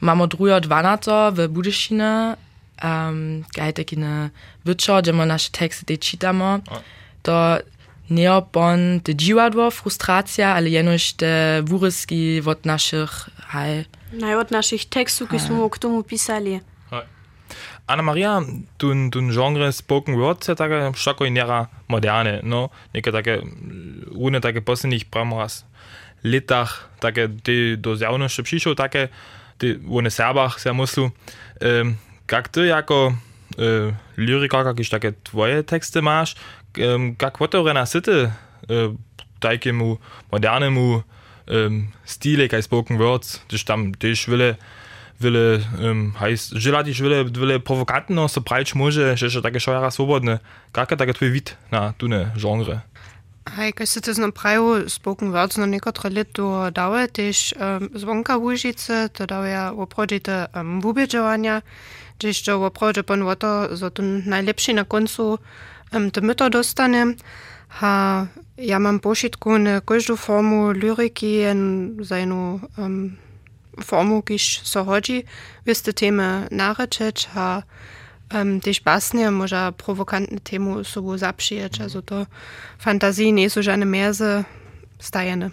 mamo 0.00 0.26
drujo 0.26 0.60
dvanato 0.60 1.32
w 1.32 1.48
Budyszine, 1.48 2.36
um, 2.84 3.44
kaj 3.56 3.72
takine 3.72 4.30
wyczo, 4.64 5.02
gdzie 5.02 5.12
ma 5.12 5.26
nasze 5.26 5.50
teksty 5.50 5.84
te 5.84 5.96
czytamo, 5.98 6.58
to 7.22 7.58
neopon 8.10 9.00
te 9.00 9.14
dziwadło, 9.14 9.70
frustracja, 9.70 10.54
ale 10.54 10.70
jenoś 10.70 11.12
te 11.12 11.62
wuryski 11.62 12.42
od 12.46 12.66
naszych, 12.66 13.30
hej. 13.48 13.84
No 14.12 14.38
od 14.38 14.50
naszych 14.50 14.84
tekstów, 14.84 15.28
które 15.28 15.70
k 15.70 15.78
tomu 15.78 16.02
pisali. 16.02 16.60
Anna-Maria, 17.86 18.40
dun, 18.80 19.10
dun 19.10 19.32
Genre 19.32 19.72
Spoken 19.72 20.16
Word 20.16 20.44
se 20.44 20.54
tako 20.54 20.92
šako 20.96 21.26
inera 21.28 21.66
moderne, 21.88 22.40
no, 22.42 22.68
neke 22.94 23.12
take, 23.12 23.42
une 24.14 24.40
take 24.40 24.64
posljednjih 24.64 25.04
pramoraz 25.12 25.64
letah, 26.24 26.72
take, 27.00 27.28
ti 27.44 27.76
dozjavno 27.76 28.28
še 28.32 28.44
prišel, 28.46 28.76
take, 28.78 29.08
ti 29.60 29.74
v 29.76 30.02
ne 30.04 30.10
Serbah 30.10 30.56
se 30.58 30.72
muslu. 30.72 31.10
Um, 31.60 31.94
kak 32.26 32.48
ty 32.48 32.66
jako 32.70 33.12
e, 33.58 33.68
uh, 33.68 33.94
lyrika, 34.16 34.64
kakieś 34.64 34.88
takie 34.88 35.12
twoje 35.12 35.62
teksty 35.62 36.02
masz, 36.02 36.34
um, 36.80 37.14
kak 37.16 37.38
wotorena 37.40 37.86
syty 37.86 38.24
uh, 38.24 38.30
e, 38.68 38.96
takiemu 39.40 39.98
modernemu 40.32 41.04
um, 41.46 41.92
stile, 42.04 42.48
kaj 42.48 42.62
Spoken 42.62 42.96
Words, 42.96 43.44
gdyż 43.48 43.64
tam, 43.64 43.92
gdyż 43.92 44.28
wille, 44.28 44.56
vele, 45.20 45.62
um, 45.78 45.84
ähm, 45.84 46.02
hajs, 46.18 46.50
želati 46.54 46.94
še 46.94 47.04
vele, 47.04 47.22
vele 47.24 47.58
provokatno, 47.58 48.28
se 48.28 48.40
pravi, 48.40 48.74
može 48.74 49.14
še 49.16 49.30
še 49.30 49.42
take 49.44 49.60
šojara 49.60 49.90
svobodne. 49.94 50.40
Kakav 50.72 50.96
je 50.96 51.02
takav 51.04 51.18
tvoj 51.20 51.32
vid 51.34 51.54
na 51.70 51.92
tune 51.98 52.26
žanre? 52.36 52.82
Hej, 53.44 53.74
kaj 53.76 53.86
se 53.86 54.00
ti 54.00 54.12
znam 54.16 54.32
pravi, 54.32 54.88
spoken 54.88 55.32
words 55.32 55.58
na 55.60 55.66
neko 55.66 55.92
leto 56.10 56.70
dave, 56.70 57.06
tež 57.08 57.52
um, 57.52 57.90
zvonka 57.94 58.36
vužice, 58.36 59.08
to 59.12 59.26
daveja 59.26 59.72
oprodite 59.72 60.46
um, 60.54 60.80
vubeđevanja, 60.80 61.60
tež 62.18 62.42
to 62.42 62.58
oprođe 62.64 63.02
pon 63.02 63.22
voto, 63.22 63.68
zato 63.76 64.02
najlepši 64.02 64.72
na 64.72 64.84
koncu 64.84 65.38
um, 65.92 66.10
te 66.10 66.20
mito 66.20 66.48
dostane. 66.48 67.14
Ha, 67.68 68.26
ja 68.56 68.78
mam 68.78 68.98
pošitku 68.98 69.58
na 69.58 69.80
každu 69.80 70.16
formu 70.16 70.72
liriki 70.72 71.42
in 71.42 71.96
za 72.00 72.18
eno 72.18 72.60
um, 72.76 73.16
pomógłbyś 73.86 74.60
co 74.60 74.84
chodzi. 74.84 75.24
Wy 75.66 75.74
ste 75.74 75.92
temy 75.92 76.48
naraczeć, 76.50 77.28
a 77.34 77.62
um, 78.34 78.60
też 78.60 78.80
basnie, 78.80 79.30
może 79.30 79.72
prowokantne 79.76 80.40
temu 80.40 80.84
sobą 80.84 81.18
zaprzyjeć. 81.18 81.80
Also 81.80 82.02
to 82.02 82.26
fantazji 82.78 83.32
nie 83.32 83.50
są 83.50 83.62
żadne 83.62 83.86
mierze 83.86 84.44
stajene. 84.98 85.50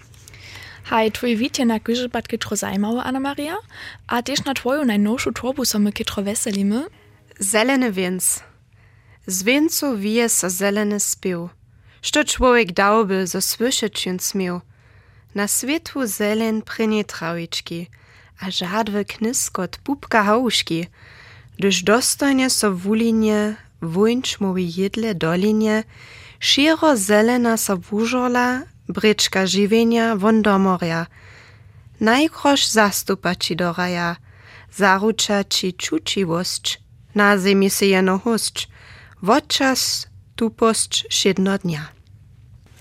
Haj, 0.83 1.11
twój 1.11 1.37
witie 1.37 1.65
na 1.65 1.79
gyżybat 1.79 2.27
kitro 2.27 2.55
zajmało, 2.55 3.03
Anna 3.03 3.19
Maria, 3.19 3.55
a 4.07 4.23
też 4.23 4.45
na 4.45 4.53
twoją 4.53 4.85
najnowszą 4.85 5.33
torbu 5.33 5.65
somy 5.65 5.91
kitro 5.93 6.23
weselimy. 6.23 6.85
Zeleny 7.39 7.91
więc. 7.91 8.43
Z 9.27 9.43
wieńcu 9.43 9.97
wieje 9.97 10.29
sa 10.29 10.49
zeleny 10.49 10.99
spił. 10.99 11.49
Što 12.01 12.23
człowiek 12.23 12.73
dałby, 12.73 13.27
zasłyszeć 13.27 13.99
się 13.99 14.19
smił. 14.19 14.61
Na 15.35 15.47
światło 15.47 16.07
zelen 16.07 16.61
prynie 16.61 17.05
trawiczki– 17.05 17.87
a 18.41 18.49
žadve 18.49 19.05
kniskot 19.05 19.77
pupka 19.85 20.23
hauški, 20.23 20.87
gdyż 21.57 21.83
dostojnie 21.83 22.49
so 22.49 22.71
wulinie, 22.73 23.55
wójcz 23.81 24.39
mówi 24.39 24.65
jedle 24.81 25.15
dolinie, 25.15 25.83
širo 26.39 26.97
zelena 26.97 27.57
so 27.57 27.77
wużola, 27.77 28.61
bryczka 28.89 29.47
żywienia 29.47 30.15
wondomorja. 30.15 31.05
Najkrosz 31.99 32.65
zastupa 32.65 33.35
ci 33.35 33.55
do 33.55 33.73
raja, 33.73 34.15
zarucza 34.71 35.43
ci 35.43 35.73
czuciwość, 35.73 36.81
na 37.15 37.37
ziemi 37.37 37.69
se 37.69 37.85
jeno 37.85 38.19
husć, 38.19 38.67
wodczas 39.21 40.07
tupość 40.35 41.05
siedno 41.09 41.57
dnia. 41.57 41.87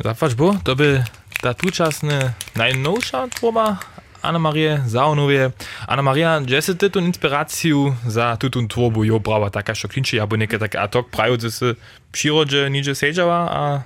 Zapłać 0.04 0.34
bo, 0.34 0.56
to 0.64 0.76
by 0.76 1.04
ta 1.40 1.54
tuczasne 1.54 2.32
najnowsza 2.56 3.28
tworba 3.28 3.78
Anna-Maria 4.22 4.80
Zaunowie. 4.86 5.50
Anna-Maria, 5.86 6.40
gdzie 6.40 6.62
si 6.62 6.76
ty 6.76 6.90
tu 6.90 7.00
inspiraciju 7.00 7.94
za 8.06 8.36
tutun 8.36 8.68
tworbu 8.68 9.04
jo 9.04 9.20
brała 9.20 9.50
taka, 9.50 9.74
što 9.74 9.88
klinči, 9.88 10.20
abo 10.20 10.36
neke 10.36 10.58
takie 10.58 10.80
ad 10.80 10.94
hoc 10.94 11.06
prajo, 11.10 11.36
že 11.40 11.50
si 11.50 11.64
przyrodzie 12.12 12.70
nidzie 12.70 12.94
siedziała, 12.94 13.50
a 13.50 13.82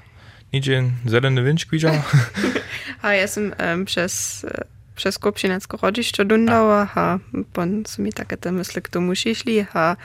nidzie 0.53 0.85
zeleny 1.07 1.43
winč 1.43 1.67
kwidziała? 1.67 2.03
a 3.03 3.15
ja 3.15 3.27
sam 3.29 3.53
um, 3.59 3.85
przez 3.85 4.47
przez 4.97 5.19
kopšinecko 5.19 5.77
rodište 5.83 6.25
dundała, 6.25 6.89
a 6.95 7.19
pon 7.53 7.85
su 7.87 8.03
mi 8.03 8.13
takie 8.13 8.37
te 8.37 8.53
myśli 8.53 8.83
k 8.83 8.89
tomu 8.89 9.15
šišli, 9.15 9.67
a 9.75 9.97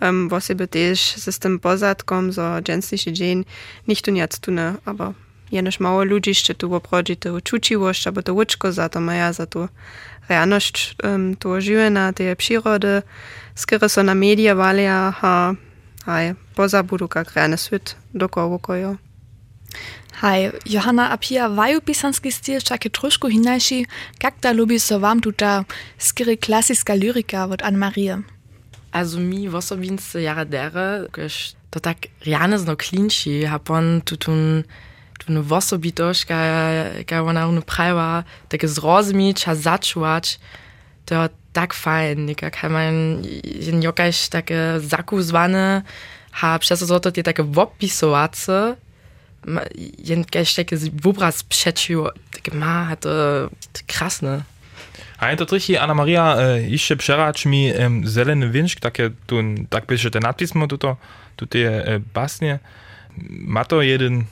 um, 0.00 0.28
wosebe 0.28 0.68
też 0.68 1.00
z 1.16 1.38
tym 1.38 1.58
pozadkom, 1.58 2.32
zo 2.32 2.60
dżęsniejszy 2.62 3.12
dzień, 3.12 3.44
nicht 3.88 4.04
tu 4.04 4.10
nic 4.10 4.38
tu 4.40 4.50
ne, 4.50 4.74
aber 4.84 5.12
jenoż 5.52 5.80
mało 5.80 6.04
ludzi 6.04 6.30
jeszcze 6.30 6.54
tu 6.54 6.74
obchodzi 6.74 7.16
to 7.16 7.34
uczuciwość, 7.34 8.06
albo 8.06 8.22
to 8.22 8.34
uczko 8.34 8.72
za 8.72 8.88
to 8.88 9.00
maja, 9.00 9.32
za 9.32 9.46
to 9.46 9.68
realność 10.28 10.96
um, 11.04 11.36
tu 11.36 11.60
żyjena, 11.60 12.12
te 12.12 12.36
przyrody, 12.36 13.02
skoro 13.54 13.88
są 13.88 14.02
na 14.02 14.14
media 14.14 14.54
walia, 14.54 15.14
a 15.22 15.54
haj, 16.06 16.34
poza 16.54 16.82
budu 16.82 17.08
jak 17.14 17.34
realny 17.34 17.58
świat 17.58 17.96
dokoło 18.14 18.58
kojo. 18.58 18.96
Hej, 20.20 20.52
Johanna 20.66 21.10
a 21.10 21.16
Pia 21.16 21.48
vaju 21.48 21.80
pisanski 21.80 22.32
styl 22.32 22.60
čak 22.60 22.84
trošku 22.92 23.28
hinajši, 23.28 23.86
kak 24.18 24.34
da 24.42 24.52
lubi 24.52 24.78
so 24.78 24.98
vam 25.00 25.20
tuta 25.20 25.64
skiri 25.98 26.36
klasiska 26.36 26.94
lyrika 26.94 27.48
od 27.48 27.62
Anne-Marie? 27.62 28.22
Also 28.92 29.18
mi 29.18 29.48
w 29.48 29.54
osobince 29.54 30.22
jara 30.22 30.44
dere, 30.44 31.06
když 31.12 31.54
to 31.70 31.80
tak 31.80 31.96
riane 32.26 32.58
zno 32.58 32.76
klinči, 32.76 33.46
hapon 33.46 34.00
tutun 34.04 34.64
no 35.30 35.42
vosso 35.42 35.78
bitoš 35.78 36.26
ga 36.26 36.40
ga 37.06 37.22
ona 37.22 37.46
no 37.46 37.62
prava 37.62 38.24
tak 38.48 38.66
zrozumi 38.66 39.34
cha 39.34 39.54
začuač 39.54 40.38
da 41.06 41.28
tak 41.52 41.74
fein 41.74 42.28
Ich 42.28 42.36
kann 42.36 42.72
man 42.72 43.24
in 43.24 43.82
jokaj 43.82 44.30
tak 44.30 44.50
äh, 44.50 44.80
zaku 44.80 45.22
zwane. 45.22 45.82
Ha 46.32 46.58
przez 46.58 46.80
to 46.80 47.00
to 47.00 47.10
takie 47.10 47.44
wopisowace 47.44 48.76
jakaś 50.04 50.54
takie 50.54 50.76
wobraz 51.02 51.42
przeciw 51.42 51.98
takie 52.32 52.54
ma 52.54 52.84
hat 52.84 53.04
äh, 53.04 53.48
krasne 53.86 54.42
A 55.18 55.36
to 55.36 55.46
trichy 55.46 55.80
Anna 55.80 55.94
Maria 55.94 56.36
jeszcze 56.68 56.96
przeracz 56.96 57.46
mi 57.46 57.72
zeleny 58.04 58.48
wynszk, 58.48 58.80
takie 58.80 59.10
tu 59.26 59.36
tak 59.70 59.86
pisze 59.86 60.10
ten 60.10 60.22
napis 60.22 60.54
mu 60.54 60.68
tutaj, 60.68 60.94
tutaj 61.36 61.60
basnie. 62.14 62.58
Ma 63.28 63.64
jeden, 63.82 64.24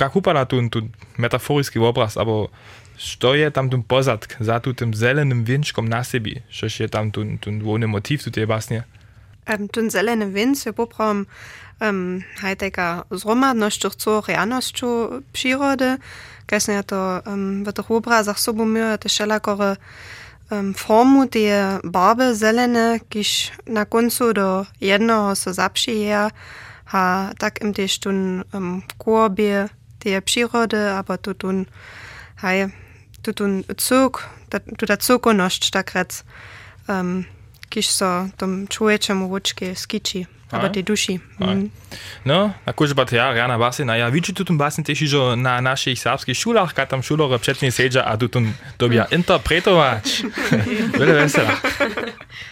jak 0.00 0.16
upada 0.16 0.44
tu, 0.44 0.68
tu 0.68 0.88
metaforický 1.18 1.78
obraz, 1.78 2.16
albo 2.16 2.50
što 2.96 3.34
je 3.34 3.50
tam 3.50 3.70
tu 3.70 3.82
pozadk 3.82 4.36
za 4.40 4.60
tu 4.60 4.74
tym 4.74 4.94
zelenym 4.94 5.44
winczkom 5.44 5.88
na 5.88 6.04
siebie, 6.04 6.42
że 6.50 6.66
je 6.80 6.88
tam 6.88 7.10
tu, 7.10 7.24
tu 7.40 7.50
główny 7.52 7.86
motiv 7.86 8.24
tu 8.24 8.30
te 8.30 8.46
basnie? 8.46 8.82
Um, 9.48 9.68
ten 9.68 9.90
zeleny 9.90 10.30
winc 10.30 10.66
je 10.66 10.72
poprom 10.72 11.26
um, 11.80 12.22
hajteka 12.36 13.04
zromadnością 13.10 13.90
co 13.90 14.20
realnością 14.28 14.86
przyrody, 15.32 15.96
kasne 16.46 16.84
to 16.84 17.22
um, 17.26 17.64
w 17.64 17.72
tych 17.72 17.90
obrazach 17.90 18.40
sobą 18.40 18.64
myje 18.64 18.98
te 18.98 19.08
wszelakore 19.08 19.76
um, 20.50 20.74
formu 20.74 21.26
te 21.26 21.78
barwy 21.84 22.34
zelene, 22.34 23.00
kiż 23.08 23.52
na 23.66 23.84
końcu 23.84 24.32
do 24.32 24.66
jednego 24.80 25.36
so 25.36 25.52
zapszyje, 25.52 26.30
ha 26.86 27.32
dak 27.38 27.60
im 27.60 27.72
de 27.72 27.86
dun 28.00 28.44
ähm, 28.52 28.82
Gorbe 28.98 29.70
de 30.02 30.20
Pschirode 30.20 30.92
aber 30.92 31.18
du 31.18 31.34
dun 31.34 31.66
hei 32.42 32.70
du 33.22 33.32
dun 33.32 33.64
zog 33.76 34.28
dat 34.50 34.62
du 34.66 34.86
dat 34.86 35.02
zog 35.02 35.22
gonnercht 35.22 35.74
da 35.74 35.82
kretz 35.82 36.24
ähm, 36.88 37.26
Kich 37.74 37.90
so 37.90 38.30
dum 38.38 38.68
Choecham 38.68 39.24
Rutschke 39.24 39.74
Skitschi. 39.74 40.28
Aber 40.50 40.68
die 40.68 40.84
duši. 40.84 41.20
Mm. 41.40 41.70
No, 42.24 42.54
akožba 42.68 43.08
ja 43.10 43.32
rána 43.32 43.56
basena. 43.58 43.96
Ja 43.96 44.12
vidím 44.12 44.56
basen 44.60 44.84
tiež, 44.84 45.08
že 45.08 45.20
na 45.40 45.58
našich 45.64 45.98
srbských 45.98 46.36
šulách, 46.36 46.76
keď 46.76 46.94
tam 46.94 47.00
šulore 47.02 47.40
všetci 47.40 47.72
sedia 47.72 48.04
a 48.04 48.14
tu 48.20 48.28
dobia 48.76 49.08
mhm. 49.08 49.12
interpretovač. 49.18 50.28
Veľa 51.00 51.14
veselá. 51.26 51.54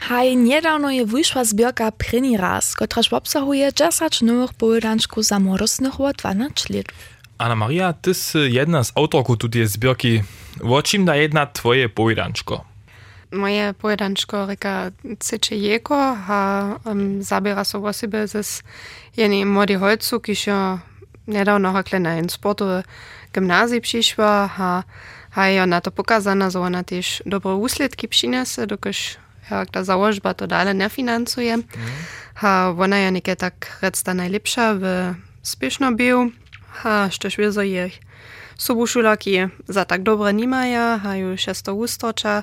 Haj, 0.08 0.34
nedávno 0.34 0.88
je 0.90 1.04
vyšla 1.04 1.44
zbierka 1.44 1.92
První 1.92 2.40
raz, 2.40 2.74
ktoráž 2.74 3.12
obsahuje 3.12 3.70
10 3.70 4.24
nových 4.24 4.56
povedančků 4.56 5.22
za 5.22 5.38
morosných 5.38 5.94
12 5.94 6.70
let. 6.70 6.88
Anna 7.38 7.54
Maria, 7.54 7.92
ty 7.92 8.14
si 8.14 8.38
jedna 8.54 8.86
z 8.86 8.94
autorkov 8.94 9.42
tu 9.42 9.50
tie 9.50 9.66
zbierky. 9.66 10.22
Vočím 10.62 11.02
da 11.02 11.18
jedna 11.18 11.46
tvoje 11.46 11.90
povedančko? 11.90 12.71
moje 13.32 13.72
pojedančko 13.72 14.46
reka 14.46 14.90
Cečejeko, 15.18 15.94
a 16.28 16.40
um, 16.84 17.22
zabira 17.22 17.64
so 17.64 17.80
osobe 17.80 18.26
z 18.26 18.62
jeni 19.16 19.44
mori 19.44 19.74
hojcu, 19.74 20.20
ki 20.20 20.34
šo 20.34 20.78
nedavno 21.26 21.72
hakle 21.72 21.98
na 21.98 22.16
en 22.18 22.28
sportu 22.28 22.82
gimnaziji 23.34 23.80
přišla 23.80 24.50
a, 24.58 24.82
a 25.34 25.46
je 25.46 25.62
ona 25.62 25.80
to 25.80 25.90
pokazana, 25.90 26.50
že 26.50 26.58
ona 26.58 26.82
tež 26.82 27.22
dobro 27.26 27.58
úsledky 27.58 28.06
přinese, 28.08 28.66
dokaž 28.66 29.18
jak 29.50 29.70
ta 29.70 29.84
založba 29.84 30.34
to 30.34 30.46
dále 30.46 30.74
nefinancuje. 30.74 31.56
Mm. 31.56 31.64
A 32.42 32.74
ona 32.76 32.96
je 32.96 33.10
nekaj 33.10 33.36
tak 33.36 33.54
rec 33.82 34.02
ta 34.02 34.12
najlepša 34.14 34.72
v 34.72 34.84
spešno 35.42 35.92
bil, 35.92 36.30
a 36.84 37.08
štož 37.10 37.38
vezo 37.38 37.60
je 37.60 37.90
sobušula, 38.58 39.16
ki 39.16 39.48
za 39.68 39.84
tak 39.84 40.02
dobro 40.02 40.30
nimaja, 40.30 41.00
a 41.04 41.14
ju 41.14 41.36
šesto 41.36 41.74
ústoča. 41.74 42.42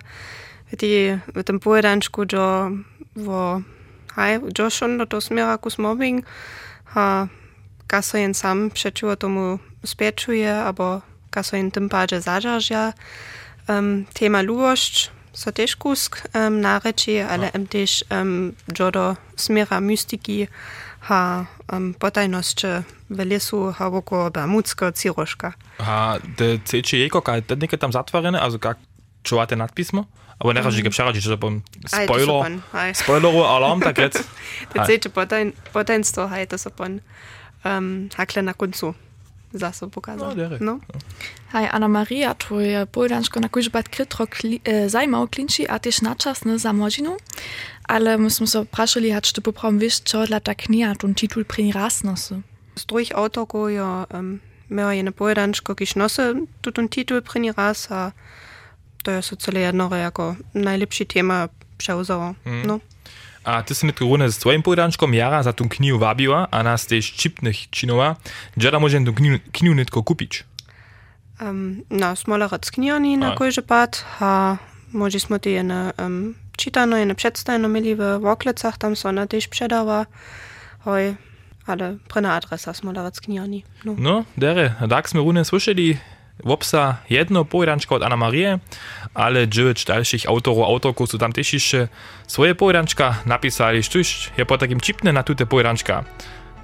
Fordi 0.69 1.17
den 1.47 1.59
boredanske 1.59 2.25
jo, 2.33 2.77
hvor 3.13 3.63
hej, 4.15 4.39
Joshon 4.59 4.91
og 4.91 4.97
no 4.97 5.05
Dosmirakus 5.05 5.77
mobbing 5.77 6.25
har 6.83 7.27
gasojen 7.87 8.33
sam 8.33 8.71
przeciło 8.71 9.15
tomu 9.15 9.59
spieczuje, 9.85 10.55
albo 10.55 11.01
gasojen 11.31 11.71
tym 11.71 11.89
bardziej 11.89 12.21
zadziarzia. 12.21 12.93
Um, 13.69 14.05
tema 14.13 14.41
lubość, 14.41 15.11
so 15.33 15.51
też 15.51 15.75
kusk 15.75 16.27
um, 16.35 16.61
nareci, 16.61 17.19
ale 17.19 17.51
no. 17.59 17.65
też 17.65 18.05
um, 18.11 18.55
jodo 18.79 19.15
smira 19.35 19.81
mystiki 19.81 20.47
ha 20.99 21.45
um, 21.73 21.93
potajność 21.93 22.61
w 23.09 23.25
lesu 23.25 23.71
ha 23.71 23.89
wokół 23.89 24.31
bamucko 24.31 24.91
cirożka. 24.91 25.53
A 25.77 26.17
te 26.35 26.59
cieczy 26.59 26.97
jejko, 26.97 27.21
te 27.21 27.77
tam 27.77 27.91
zatworzone, 27.91 28.41
also 28.41 28.57
jak 28.65 28.77
czuwate 29.23 29.55
nadpismo? 29.55 30.05
אבל 30.41 30.53
נראה 30.53 30.71
שגם 30.71 30.91
שאר 30.91 31.07
הג'יש 31.07 31.27
פה 31.39 31.49
ספוילר, 31.87 32.41
ספוילר 32.93 33.27
הוא 33.27 33.45
ארלם 33.45 33.79
תקרץ. 33.91 34.17
תצא 34.69 34.93
שפוטנסטו 35.03 36.25
ein 36.25 36.57
ספון. 36.57 36.97
הקלנה 38.17 38.53
קונצו. 38.53 38.93
Sasso 39.55 39.87
pokazał. 39.89 40.31
No, 40.35 40.59
no. 40.59 40.79
Haj, 41.51 41.67
Anna 41.71 41.87
Maria, 41.87 42.33
to 42.33 42.59
je 42.59 42.85
Boldansko 42.85 43.39
na 43.39 43.49
kužbat 43.49 43.89
krytro 43.89 44.27
kli, 44.27 44.61
e, 44.63 44.89
zajmał 44.89 45.27
klinci, 45.27 45.67
a 45.67 45.79
też 45.79 46.01
na 46.01 46.15
czas 46.15 46.45
na 46.45 46.57
zamodzinu. 46.57 47.17
Ale 47.83 48.17
myśmy 48.17 48.47
się 48.47 48.65
praszali, 48.65 49.11
hać 49.11 49.33
ty 49.33 49.41
poprom 49.41 49.79
wiesz, 49.79 49.99
co 49.99 50.25
dla 50.27 50.39
ta 50.39 50.55
knia 50.55 50.95
ten 50.95 51.15
tytuł 51.15 51.45
prin 51.45 51.71
raz 51.71 52.03
nosy. 52.03 52.41
Z 52.75 52.85
drugich 52.85 53.15
autor 53.15 53.47
go 53.47 53.69
ja 53.69 54.05
um, 54.13 54.39
mehr 54.69 54.91
jene 54.93 55.11
Boldansko, 55.11 55.75
kiś 55.75 55.95
nosy, 55.95 56.33
tu 56.61 56.71
ten 56.71 56.89
tytuł 56.89 57.21
prin 57.21 57.53
raz, 57.57 57.91
a 57.91 58.11
to 59.03 59.11
je 59.11 59.21
celé 59.21 59.59
jedno 59.59 59.89
jako 59.95 60.35
najlepší 60.53 61.05
téma 61.05 61.49
převzalo. 61.77 62.35
Mm. 62.45 62.67
No. 62.67 62.79
A 63.45 63.63
ty 63.63 63.75
si 63.75 63.85
mit 63.85 63.95
z 64.27 64.37
tvojim 64.37 64.61
pojedančkom 64.61 65.13
jara 65.13 65.43
za 65.43 65.53
tu 65.53 65.65
knihu 65.69 65.97
wabiła, 65.97 66.47
a 66.51 66.63
nas 66.63 66.85
też 66.85 67.11
čipnych 67.11 67.69
činova. 67.69 68.15
Gdzie 68.57 68.79
możemy 68.79 69.13
knihu, 69.13 69.39
knihu 69.51 69.75
nitko 69.75 70.03
kupić? 70.03 70.43
Um, 71.41 71.83
na 71.89 72.15
smolerec 72.15 72.71
knihovni 72.71 73.17
na 73.17 73.35
kojže 73.35 73.61
pad, 73.61 74.05
a 74.19 74.57
może 74.93 75.19
smo 75.19 75.39
ty 75.39 75.49
jene 75.49 75.93
um, 75.97 76.35
čitano, 76.57 76.97
jene 76.97 77.15
przedstajno 77.15 77.67
mieli 77.67 77.95
w 77.95 78.19
Woklecach, 78.19 78.77
tam 78.77 78.95
są 78.95 79.09
ona 79.09 79.27
też 79.27 79.47
przedała. 79.47 80.05
Hoj, 80.79 81.15
ale 81.67 81.97
prena 82.07 82.33
adresa 82.35 82.73
smolerec 82.73 83.19
knihovni. 83.19 83.63
No, 83.85 83.95
no 83.97 84.25
dere, 84.37 84.75
tak 84.89 85.09
sme 85.09 85.19
rune 85.19 85.45
słyszeli, 85.45 85.97
Wopsa 86.43 86.97
jedno 87.09 87.45
pojedančko 87.45 87.95
od 87.95 88.03
Anna 88.03 88.15
Marie, 88.17 88.59
ale 89.13 89.47
dziewięć 89.47 89.85
dalszych 89.85 90.25
autorów, 90.25 90.63
autorków, 90.63 91.09
co 91.09 91.17
tam 91.17 91.33
też 91.33 91.75
swoje 92.27 92.55
pojedančka 92.55 93.15
napisali, 93.25 93.83
sztuś 93.83 94.31
je 94.37 94.45
po 94.45 94.57
takim 94.57 94.79
čipne 94.79 95.13
na 95.13 95.23
tute 95.23 95.45
pojedančka. 95.45 96.03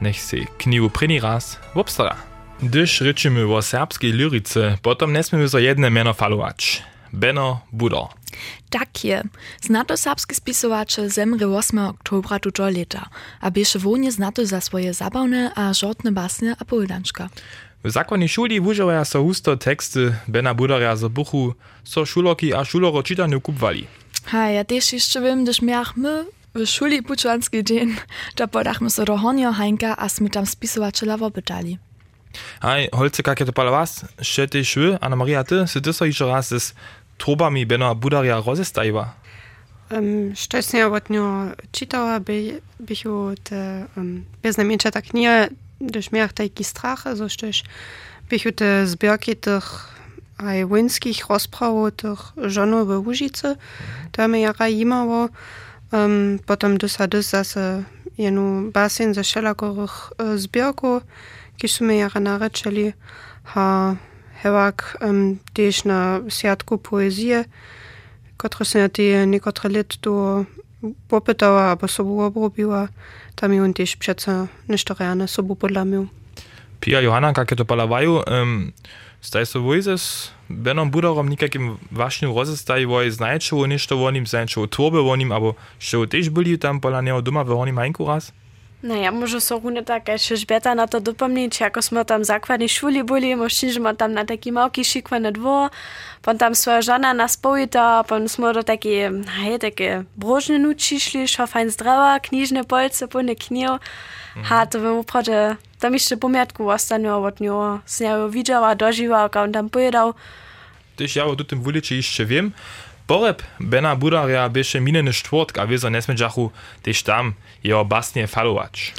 Nech 0.01 0.21
si 0.21 0.47
knihu 0.57 0.89
první 0.89 1.19
raz 1.19 1.59
wopstara. 1.75 2.15
Gdyż 2.63 3.01
ryczymy 3.01 3.55
o 3.55 3.61
serbskiej 3.61 4.11
lyrice, 4.11 4.77
potom 4.81 5.13
nesmiemy 5.13 5.47
za 5.47 5.59
jedne 5.59 5.89
miano 5.91 6.13
falować. 6.13 6.83
Beno 7.13 7.61
Budo. 7.71 8.09
Tak 8.69 9.05
je. 9.05 9.23
Znato 9.61 9.97
serbski 9.97 10.35
spisowacze 10.35 11.09
zemry 11.09 11.47
8 11.47 11.79
oktobra 11.79 12.39
tuto 12.39 12.69
leta, 12.69 13.09
a 13.41 13.51
bieše 13.51 13.79
wonie 13.79 14.11
znato 14.11 14.45
za 14.45 14.61
swoje 14.61 14.93
zabawne 14.93 15.51
a 15.55 15.73
żortne 15.73 16.11
basne 16.11 16.55
a. 16.59 17.29
W 17.86 17.91
zakonnej 17.91 18.30
szuli 18.30 18.62
wużywaja 18.62 19.06
so 19.06 19.21
husto 19.21 19.58
teksty 19.58 20.15
Bena 20.28 20.54
Budaria 20.54 20.95
z 20.95 21.08
buchu, 21.08 21.54
so 21.84 22.06
szuloki 22.06 22.54
a 22.54 22.65
szuloro 22.65 23.04
czytaniu 23.04 23.41
kupwali. 23.41 23.88
Ha, 24.26 24.50
ja 24.50 24.63
też 24.63 24.93
jeszcze 24.93 25.21
wiem, 25.21 25.43
gdyż 25.43 25.62
miach 25.62 25.98
my 25.98 26.26
w 26.56 26.65
szuli 26.65 27.04
puczanski 27.04 27.63
dzień, 27.63 27.95
to 28.36 28.48
podachmy 28.48 28.89
so 28.89 29.06
do 29.06 29.17
Honio 29.17 29.54
Heinka, 29.54 29.98
a 29.98 30.10
smy 30.10 30.30
tam 30.30 30.45
spisowaczela 30.45 31.17
wopytali. 31.17 31.78
Hej, 32.62 32.89
holce, 32.93 33.24
jak 33.28 33.39
je 33.39 33.45
to 33.45 33.54
pala 33.54 33.71
was, 33.71 34.06
še 34.21 34.48
te 34.48 34.65
šwy, 34.65 34.98
Anna 35.02 35.15
Maria, 35.15 35.43
ty, 35.43 35.67
si 35.67 35.82
ty 35.82 35.93
so 35.93 36.06
jeszcze 36.06 36.26
raz 36.26 36.50
z 36.50 36.74
trobami 37.17 37.65
beno 37.65 37.95
budaria 37.95 38.41
rozestajiva? 38.41 39.13
Um, 39.91 40.36
Szczęście 40.36 40.88
od 40.88 41.10
nią 41.10 41.52
czytała, 41.71 42.19
by, 42.19 42.62
bychu 42.80 43.32
te 43.43 43.86
um, 43.98 44.26
beznamięcia 44.43 44.91
tak 44.91 45.13
nie, 45.13 45.50
gdyż 45.81 46.11
miał 46.11 46.29
taki 46.29 46.63
strach, 46.63 47.03
so 47.17 47.29
sztyż 47.29 47.63
bychu 48.29 48.51
te 48.51 48.88
zbiorki 48.88 49.35
tych 49.35 49.95
aj 50.38 50.65
wojnskich 50.65 51.27
rozprawów 51.29 51.91
tych 51.95 52.19
żonów 52.38 52.88
w 52.88 53.07
Łużycy, 53.07 53.55
to 54.11 54.27
mi 54.27 54.41
jaka 54.41 54.67
imało, 54.67 55.29
um, 55.91 56.39
potem 56.45 56.77
dosa 56.77 57.07
dys 57.07 57.29
zase 57.29 57.83
jenu 58.17 58.71
basen 58.71 59.13
ze 59.13 59.23
wszelakorych 59.23 60.11
uh, 60.11 60.35
zbiorków, 60.35 61.03
kiż 61.57 61.81
my 61.81 61.95
jaka 61.95 62.19
nareczeli, 62.19 62.93
ha 63.43 63.95
hewak 64.43 64.97
um, 65.01 65.39
też 65.53 65.83
na 65.83 66.19
siatku 66.29 66.77
poezję, 66.77 67.45
które 68.38 68.65
se 68.65 68.89
te 68.89 69.27
niektóre 69.27 69.69
lat 69.69 69.97
do 70.01 70.45
popytała, 71.08 71.62
albo 71.62 71.88
sobie 71.88 72.10
obrobiła, 72.10 72.88
tam 73.36 73.54
i 73.54 73.60
on 73.60 73.74
też 73.74 73.95
przece 73.95 74.48
nešto 74.67 74.93
reane 74.93 75.28
sobie 75.28 75.56
podlamił. 75.56 76.08
Pia 76.80 77.02
Johanna, 77.02 77.34
jakie 77.38 77.56
to 77.56 77.65
palawają, 77.65 78.21
um, 78.24 78.71
staj 79.21 79.45
so 79.45 79.62
vojzes, 79.62 80.32
benom 80.50 80.91
budorom 80.91 81.30
nikakim 81.30 81.78
vašnim 81.91 82.36
rozestajivoj, 82.36 83.12
znajčevo 83.12 83.67
nešto 83.67 83.98
o 84.04 84.12
nim, 84.12 84.28
znajčevo 84.28 84.67
tvorbe 84.67 85.00
o 85.02 85.15
nim, 85.15 85.32
abo 85.32 85.56
še 85.80 86.06
tež 86.06 86.30
byli 86.30 86.58
tam 86.62 86.82
pola 86.82 87.02
neho 87.02 87.21
doma 87.21 87.41
v 87.41 87.58
honim 87.58 87.78
hajnku 87.78 88.06
raz? 88.06 88.30
No 88.86 88.95
ja 88.95 89.12
może 89.12 89.41
so 89.41 89.60
rune 89.60 89.84
tak 89.84 90.08
jeszcze 90.08 90.38
żbeta 90.38 90.76
na 90.76 90.88
to 90.88 91.02
dopomnieć, 91.02 91.60
jako 91.60 91.82
smo 91.82 92.06
tam 92.06 92.26
zakładni 92.26 92.69
szuli 92.69 93.04
byli, 93.04 93.36
może 93.36 93.71
że 93.71 93.95
tam 93.98 94.13
na 94.13 94.26
taki 94.26 94.52
małki 94.52 94.86
szikwany 94.86 95.32
dwór, 95.32 95.69
pon 96.21 96.38
tam 96.38 96.56
swoja 96.56 96.82
żona 96.82 97.13
nas 97.13 97.38
pojita, 97.38 98.04
pon 98.04 98.30
smo 98.30 98.54
do 98.54 98.63
takie, 98.63 99.12
hej, 99.28 99.60
takie 99.60 100.04
brożne 100.17 100.60
nuci 100.60 101.00
szli, 101.00 101.28
szło 101.28 101.48
fajn 101.48 101.69
zdrawa, 101.69 102.19
kniżne 102.19 102.63
polce, 102.63 103.08
pone 103.08 103.36
knio, 103.36 103.80
ha, 104.43 104.65
to 104.65 104.80
by 104.80 104.95
naprawdę, 104.95 105.56
tam 105.80 105.93
jeszcze 105.93 106.17
pomiatku 106.17 106.69
ostanie 106.69 107.15
od 107.15 107.39
niego, 107.39 107.80
z 107.86 108.00
niego 108.00 108.30
widziała, 108.30 108.76
dożyła, 108.76 109.30
on 109.43 109.52
tam 109.52 109.69
pojedał. 109.69 110.13
Tyś 110.95 111.15
ja 111.15 111.26
o 111.26 111.36
tym 111.36 111.62
wuliczy 111.62 111.95
jeszcze 111.95 112.26
wiem, 112.26 112.52
Poreb 113.08 113.44
Bena 113.60 113.96
Budaria 113.96 114.50
bieše 114.50 114.82
mineny 114.82 115.13
štvrtk 115.13 115.58
a 115.62 115.70
wiezo 115.70 115.89
nesmedžachu 115.94 116.50
tež 116.82 117.04
tam 117.06 117.34
jeho 117.63 117.86
basnie 117.86 118.28
falować. 118.28 118.94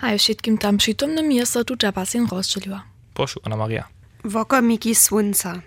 A 0.00 0.16
wszystkim 0.18 0.58
tam 0.58 0.76
przytomnym 0.76 1.32
jest 1.32 1.52
to 1.52 1.64
tuta 1.64 1.92
basen 1.92 2.26
rozdzieliła. 2.26 2.82
Proszę, 3.14 3.40
Anna 3.44 3.56
Maria. 3.56 3.84
Wokomiki 4.24 4.94
słońca. 4.94 5.60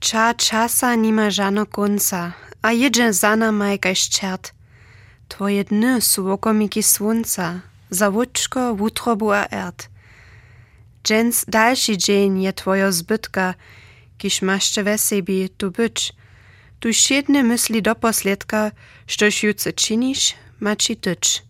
Cza 0.00 0.34
czasa 0.34 0.94
nima 0.94 1.30
żano 1.30 1.66
końca, 1.66 2.32
a 2.62 2.72
jedzie 2.72 3.12
za 3.12 3.36
nama 3.36 3.68
jakaś 3.68 4.08
czert. 4.08 4.54
Twoje 5.28 5.64
dny 5.64 6.00
są 6.00 6.22
wokomiki 6.22 6.82
słońca, 6.82 7.60
za 7.90 8.08
łuczko, 8.08 8.74
wutrobu 8.74 9.32
a 9.32 9.46
erd. 9.50 9.88
Dżens 11.04 11.44
dalszy 11.48 11.98
dzień 11.98 12.42
je 12.42 12.52
twoja 12.52 12.92
zbytka, 12.92 13.54
kiż 14.18 14.42
masz 14.42 14.74
we 14.74 14.98
sobie 14.98 15.48
tu 15.48 15.70
być, 15.70 16.12
tu 16.84 16.92
siedne 16.92 17.40
myśli 17.40 17.80
do 17.80 17.96
posledka, 17.96 18.76
štož 19.08 19.34
juce 19.42 19.72
činiš, 19.72 20.36
mači 20.60 20.92
tyč. 21.00 21.40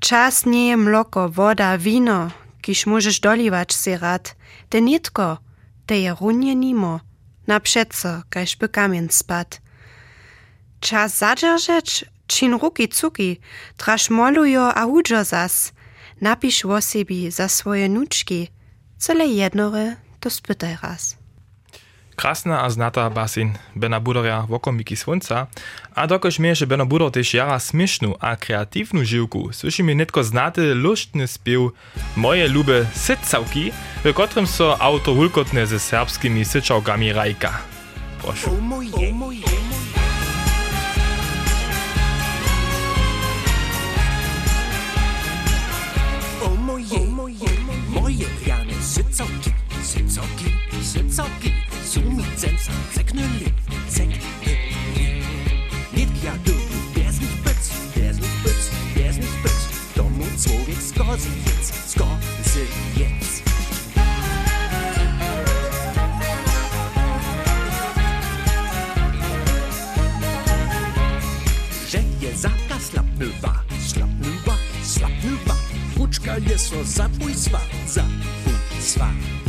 Czas 0.00 0.48
nie 0.48 0.72
je 0.72 0.76
mloko, 0.80 1.28
woda, 1.28 1.76
wino, 1.76 2.32
kiż 2.64 2.86
możesz 2.86 3.20
doliwać 3.20 3.76
si 3.76 3.92
rad, 4.00 4.32
te 4.72 4.80
nitko, 4.80 5.44
te 5.86 6.00
je 6.00 6.16
runie 6.16 6.54
nimo, 6.56 7.00
na 7.46 7.60
przeco, 7.60 8.24
kaž 8.32 8.56
by 8.56 8.68
kamień. 8.68 9.08
Czas 10.80 11.18
zadržeć, 11.18 12.04
čin 12.26 12.56
ruki 12.56 12.88
cuki, 12.88 13.40
traž 13.76 14.08
molujo 14.08 14.72
a 14.72 14.86
udžo 14.86 15.24
zas, 15.24 15.72
napiš 16.20 16.64
o 16.64 16.80
za 17.28 17.48
swoje 17.48 17.88
nuczki, 17.88 18.48
cele 18.98 19.26
jednore 19.26 19.96
to 20.20 20.30
spytaj 20.30 20.76
raz. 20.82 21.23
Krasna 22.16 22.62
a 22.64 22.70
znata 22.70 23.10
basin 23.10 23.54
Bena 23.74 24.00
Budorja 24.00 24.46
v 24.48 24.54
okomiki 24.56 24.96
svunca, 24.96 25.46
a 25.94 26.00
dokož 26.06 26.38
mi 26.38 26.48
je 26.54 26.62
še 26.62 26.66
Beno 26.70 26.86
Budor 26.86 27.10
tež 27.10 27.34
jara 27.34 27.58
smišnu 27.58 28.16
a 28.22 28.38
kreativnu 28.38 29.04
živku, 29.04 29.50
slyši 29.52 29.82
mi 29.82 29.98
netko 29.98 30.22
znate 30.22 30.74
luštny 30.74 31.26
spiev 31.26 31.74
Moje 32.16 32.48
lube 32.48 32.86
sicavki, 32.94 33.74
v 34.06 34.14
kotrem 34.14 34.46
so 34.46 34.72
auto 34.78 35.14
hulkotne 35.14 35.66
ze 35.66 35.82
serbskimi 35.82 36.46
sicavkami 36.46 37.12
rajka. 37.12 37.52
Prošu. 38.22 38.54
O 38.54 38.60
moje, 38.62 38.94
o 38.94 39.12
moje. 39.12 39.73
sens 52.44 52.68
Seknöli, 52.94 53.52
Nicht 55.94 56.12
Nitkia 56.12 56.32
du, 56.44 56.52
der 56.94 57.08
ist 57.08 57.20
nicht 57.20 57.44
bütz, 57.44 57.70
der 57.96 58.10
ist 58.10 58.20
nicht 58.20 58.42
bütz, 58.42 58.70
der 58.96 59.10
ist 59.10 59.20
nicht 59.20 59.42
bütz. 59.42 59.68
Dom 59.94 60.20
und 60.20 60.38
Zwogig, 60.38 60.80
skor 60.80 61.16
sie 61.18 61.30
jetzt, 61.46 61.90
skor 61.90 62.18
sie 62.42 63.00
jetzt. 63.00 63.42
Szeje 71.86 72.34
zapka 72.36 72.80
slapnywa, 72.80 73.64
slapnywa, 73.86 74.56
slapnywa. 74.82 75.56
Fuczka 75.96 76.38
jest 76.38 76.72
o 76.72 76.84
zapój 76.84 77.34
swa, 77.34 77.60
zapój 77.86 78.54
swa. 78.80 79.43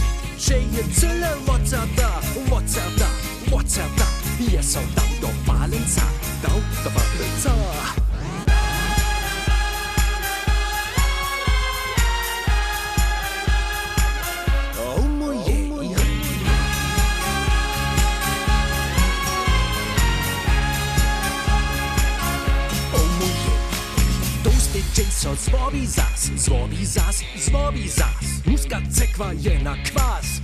What'da, 2.49 3.07
what'da. 3.51 4.05
Jest 4.51 4.73
so 4.73 4.79
dał 4.95 5.05
do 5.21 5.27
balanca, 5.47 6.01
dał 6.43 6.61
do 6.83 6.89
balanca. 6.89 7.51
Oh 14.77 15.01
moje, 15.01 15.69
moje. 15.69 15.95
Oh 22.93 23.07
moje. 23.19 23.53
Toasty 24.43 24.83
Jason 24.97 25.35
zwobi 25.37 25.87
zas, 25.87 26.29
zwobi 26.37 26.85
zas, 26.85 27.23
zwobi 27.45 27.89
zas. 27.89 28.25
Muska 28.45 28.81
cekwa 28.91 29.33
je 29.33 29.59
na 29.63 29.75
kwas, 29.75 30.34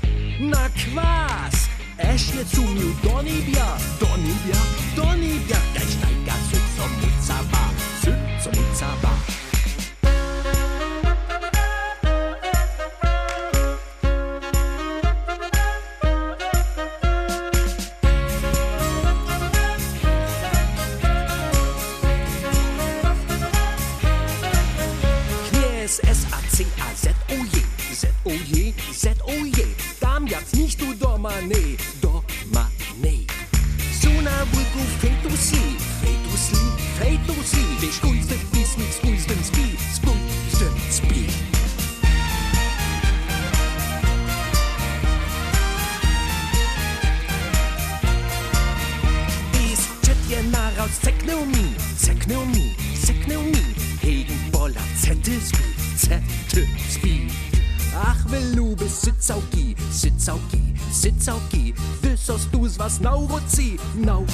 Na 0.42 0.70
kwas! 0.70 1.70
Eschne 1.98 2.44
zu 2.48 2.62
miu 2.62 2.96
Donibia, 3.04 3.78
Donibia, 4.00 4.58
Donibia, 4.96 5.58
dein 5.76 5.88
Steiger 5.88 6.38
zu 6.50 6.58
zum 6.76 6.92
Muzaba, 7.00 7.70
zu 8.02 8.12
zum 8.42 8.52
Muzaba. 8.52 9.11
us. 62.92 63.00
Now 63.96 64.26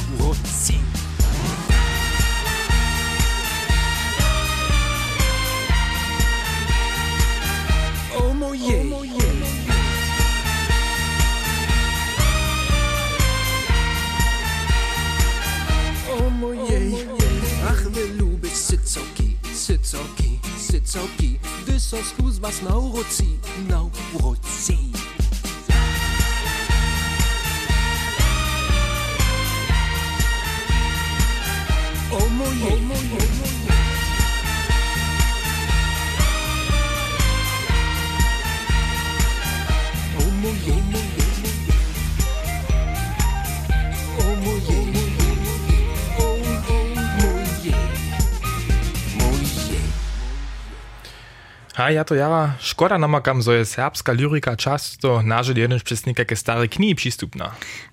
A 51.78 51.92
ja 51.92 52.04
to 52.04 52.16
jara, 52.16 52.54
szkoda 52.60 52.98
namakam, 52.98 53.42
że 53.42 53.58
jest 53.58 53.72
serbska 53.72 54.14
lyrika 54.14 54.56
często 54.56 55.22
nażył 55.22 55.58
jeden 55.58 55.80
przez 55.80 56.06
niektóre 56.06 56.36
stare 56.36 56.68
knihy 56.68 56.96
przystupna. 56.96 57.52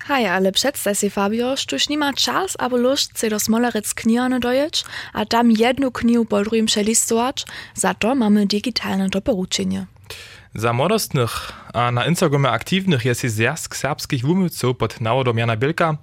Ale 0.09 0.53
przedstaw 0.53 0.99
si 0.99 1.11
Fabio, 1.11 1.57
štuž 1.57 1.89
nima 1.89 2.13
čas 2.13 2.57
abo 2.59 2.77
lust 2.77 3.19
se 3.19 3.29
do 3.29 3.41
smolarec 3.41 3.95
knjihane 3.95 4.41
dojeć, 4.41 4.85
a 5.13 5.25
tam 5.27 5.51
jednu 5.51 5.91
knihu 5.91 6.25
po 6.25 6.41
drugim 6.41 6.67
przelistować, 6.67 7.45
za 7.75 7.95
to 7.95 8.15
mamy 8.15 8.47
digitalne 8.47 9.09
doporučenie. 9.09 9.87
Za 10.57 10.73
młodostnych 10.73 11.53
a 11.73 11.91
na 11.91 12.07
Instagramie 12.07 12.51
aktywnych 12.51 13.05
jest 13.05 13.21
zjazd 13.21 13.77
serbskich 13.77 14.23
wumyców 14.23 14.77
pod 14.77 15.01
nawodom 15.01 15.39
Jana 15.39 15.57
Bielka, 15.57 15.97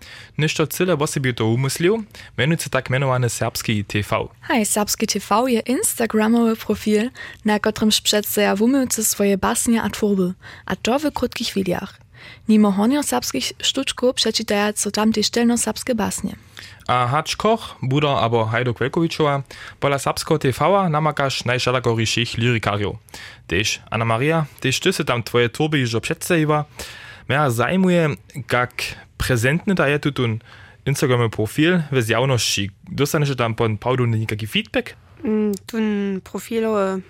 to 0.57 0.67
cyle 0.67 1.07
sobie 1.07 1.33
to 1.33 1.45
umyslił, 1.45 2.03
mianujcy 2.37 2.69
tak 2.69 2.89
mianowany 2.89 3.29
serbski 3.29 3.85
TV. 3.85 4.27
Hej, 4.41 4.65
serbski 4.65 5.07
TV 5.07 5.51
je 5.51 5.59
instagramowy 5.59 6.55
profil, 6.55 7.09
na 7.45 7.59
którym 7.59 7.89
przedstawia 8.03 8.55
wumycy 8.55 9.05
swoje 9.05 9.37
basnie 9.37 9.81
a 9.81 9.89
twórby, 9.89 10.33
a 10.65 10.75
to 10.75 10.99
w 10.99 11.11
krótkich 11.11 11.53
wideach. 11.53 12.01
Nimo 12.49 12.71
honio 12.71 13.03
serbskich 13.03 13.53
sztuczków 13.59 14.15
przeczytają 14.15 14.73
co 14.73 14.91
tam 14.91 15.13
też 15.13 15.29
tylno 15.29 15.57
serbskie 15.57 15.95
basnie. 15.95 16.35
a 16.91 17.07
Haczkoch, 17.07 17.79
buda 17.81 18.19
abo 18.19 18.43
Hajdo 18.43 18.73
Kvelkovičova, 18.75 19.47
pola 19.79 19.95
Sapsko 19.95 20.35
TV-a 20.35 20.91
namakaš 20.91 21.47
najšalakorejších 21.47 22.35
lirikarjov. 22.35 22.99
Tež 23.47 23.79
Anna 23.87 24.03
Maria, 24.03 24.43
tež 24.59 24.83
ty 24.83 24.91
se 24.91 25.07
tam 25.07 25.23
tvoje 25.23 25.47
turby 25.49 25.87
že 25.87 26.03
představiva, 26.03 26.67
mea 27.31 27.47
zajmuje, 27.47 28.19
kak 28.43 28.99
prezentne 29.15 29.71
da 29.71 29.87
je 29.87 29.99
tutun 29.99 30.43
Instagram 30.83 31.31
profil 31.31 31.79
v 31.91 32.01
zjavnosti. 32.01 32.67
Dostaneš 32.91 33.39
tam 33.39 33.55
pod 33.55 33.71
Paudu 33.79 34.03
nekaký 34.05 34.45
feedback? 34.45 34.99
Mm, 35.23 35.55
tun 35.65 36.19
profilu 36.19 36.75
ein 36.75 37.01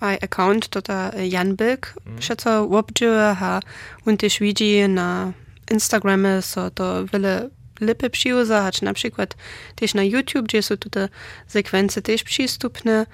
eh, 0.00 0.24
Account 0.24 0.72
dort 0.72 0.88
eh, 0.88 1.28
Jan 1.28 1.56
Bilk, 1.56 1.92
mhm. 2.04 2.22
schätze 2.22 2.64
Wobjö 2.64 3.36
ha 3.36 3.60
und 4.06 4.22
ich 4.22 4.40
Ouija 4.40 4.88
na 4.88 5.34
Instagram 5.68 6.24
eh, 6.24 6.38
ist 6.38 6.56
oder 6.56 7.04
Wille 7.12 7.50
lipy 7.80 8.10
przyuza, 8.10 8.62
hacz 8.62 8.82
na 8.82 8.94
przykład 8.94 9.34
też 9.74 9.94
na 9.94 10.02
YouTube, 10.02 10.46
gdzie 10.46 10.62
są 10.62 10.76
tutaj 10.76 11.08
sekwencje 11.46 12.02
też 12.02 12.22
przystupne, 12.22 13.06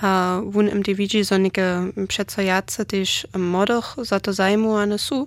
a 0.00 0.40
die 0.84 0.94
widzi 0.94 1.24
so 1.24 1.38
nike 1.38 1.92
przedstawiace 2.08 2.84
też 2.84 3.26
modach 3.38 3.96
za 4.02 4.20
to 4.20 4.32
zajmowane 4.32 4.98
są, 4.98 5.26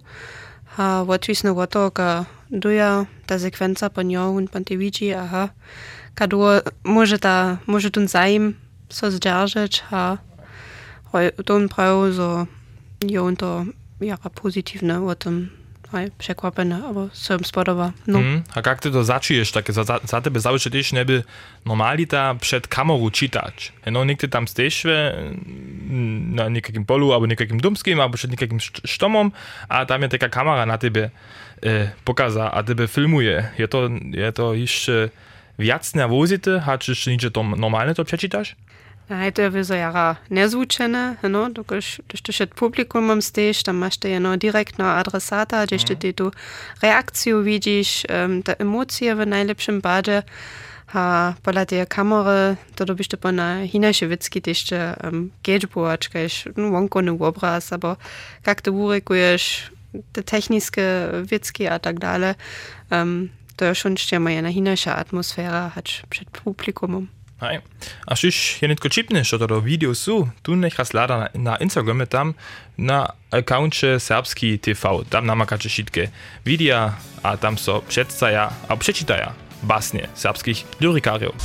a 0.77 1.03
łatwisne 1.07 1.51
o 1.51 1.67
to, 1.67 1.91
ka 1.91 2.25
duja 2.51 3.05
ta 3.25 3.39
sekwencja 3.39 3.89
po 3.89 4.01
nią 4.01 4.47
pan 4.47 4.63
te 4.63 4.77
widzi, 4.77 5.13
aha, 5.13 5.49
kadu 6.15 6.41
może 6.83 7.19
ta, 7.19 7.57
może 7.67 7.91
tun 7.91 8.07
zajm 8.07 8.53
so 8.89 9.11
zdzierżyć, 9.11 9.83
a 9.91 10.17
Don 11.45 11.69
prawo, 11.69 12.11
so 12.13 12.47
jo 13.07 13.31
to 13.37 13.65
jara 14.01 14.29
pozytywne 14.29 15.05
o 15.05 15.15
tym 15.15 15.64
aj 15.95 16.11
przekłapene, 16.17 16.83
aber 16.89 17.09
so 17.13 17.33
im 17.33 17.45
spodoba. 17.45 17.91
No. 18.07 18.19
Mm, 18.19 18.43
a 18.55 18.69
jak 18.69 18.79
ty 18.79 18.91
to 18.91 19.03
zaczujesz, 19.03 19.51
takie 19.51 19.73
za, 19.73 19.83
za, 19.83 20.21
tebe 20.21 20.39
zawsze 20.39 20.69
też 20.69 20.93
nie 20.93 21.05
by 21.05 21.23
normalita 21.65 22.35
przed 22.35 22.67
kamerą 22.67 23.11
czytać. 23.11 23.73
No, 23.91 24.05
nigdy 24.05 24.27
tam 24.27 24.47
stejesz 24.47 24.83
na 26.19 26.49
niejakim 26.49 26.85
polu, 26.85 27.13
albo 27.13 27.25
niejakim 27.25 27.59
dumskim, 27.59 27.99
albo 27.99 28.17
przed 28.17 28.31
niejakim 28.31 28.59
sztomom, 28.85 29.31
a 29.69 29.85
tam 29.85 30.01
jest 30.01 30.11
taka 30.11 30.29
kamera 30.29 30.65
na 30.65 30.77
tebe 30.77 31.09
e, 31.63 31.91
pokaza, 32.03 32.51
a 32.51 32.63
tebe 32.63 32.87
filmuje. 32.87 33.49
Je 33.57 33.67
to, 33.67 33.89
je 34.11 34.31
to 34.31 34.53
jeszcze 34.53 35.09
wiac 35.59 35.95
nerwozity, 35.95 36.61
a 36.65 36.77
czy 36.77 36.91
jeszcze 36.91 37.11
nic 37.11 37.21
to 37.33 37.43
normalne 37.43 37.95
to 37.95 38.05
przeczytasz? 38.05 38.55
Ajde 39.10 39.49
vizajara 39.49 40.16
nezučene, 40.30 41.16
no, 41.30 41.43
dokaj 41.53 41.82
štušet 42.14 42.56
publikum 42.58 43.10
vam 43.10 43.22
steš, 43.22 43.64
tam 43.64 43.78
imaš 43.78 43.97
te 44.01 44.14
eno 44.18 44.36
direktno 44.36 44.86
adresata, 44.86 45.66
gdje 45.66 45.78
mm. 45.78 45.99
ti 45.99 46.14
tu 46.14 46.32
reakciju 46.82 47.39
vidiš, 47.39 48.06
um, 48.10 48.41
te 48.41 48.56
emocije 48.60 49.16
v 49.16 49.26
najlepšem 49.26 49.82
bade, 49.82 50.22
a 50.93 51.34
pola 51.43 51.66
te 51.66 51.86
kamere, 51.86 52.56
to 52.76 52.86
dobiš 52.86 53.08
te 53.08 53.18
pa 53.18 53.32
na 53.32 53.66
hinaševicki 53.66 54.41
tišče, 54.41 54.93
um, 55.03 55.30
gečbo, 55.43 55.86
ačkajš, 55.86 56.45
no, 56.58 56.72
vonko 56.74 57.01
ne 57.01 57.12
obraz, 57.12 57.72
abo 57.78 57.95
kak 58.41 58.62
te 58.62 58.74
urekuješ, 58.74 59.70
te 60.18 60.22
tehniske 60.22 60.86
vicki, 61.30 61.70
a 61.70 61.78
tak 61.78 62.01
dalje, 62.01 62.34
um, 62.89 63.30
to 63.56 63.70
je 63.70 63.76
šunšče 63.76 64.20
moja 64.20 64.41
na 64.41 64.49
hinaša 64.49 64.97
atmosfera, 64.97 65.70
hač 65.76 66.01
pred 66.10 66.26
publikumom. 66.41 67.06
Hej. 67.45 67.61
A 68.05 68.15
šiš 68.15 68.61
je 68.61 68.67
netko 68.67 68.89
čipne, 68.89 69.23
što 69.23 69.37
to 69.37 69.47
do 69.47 69.59
video 69.59 69.95
su, 69.95 70.27
tu 70.41 70.55
nech 70.55 70.75
raz 70.77 70.93
lada 70.93 71.27
na, 71.33 71.57
Instagrame 71.61 72.05
tam 72.05 72.33
na 72.77 73.05
accountče 73.31 73.99
Serbski 73.99 74.57
TV. 74.57 75.05
Tam 75.09 75.25
namakače 75.25 75.69
šitke 75.69 76.09
videa, 76.45 76.93
a 77.23 77.37
tam 77.37 77.57
so 77.57 77.81
předstaja 77.89 78.49
a 78.67 78.75
prečitaja 78.75 79.33
basnie 79.63 80.07
serbskich 80.13 80.65
lyrikariów. 80.79 81.35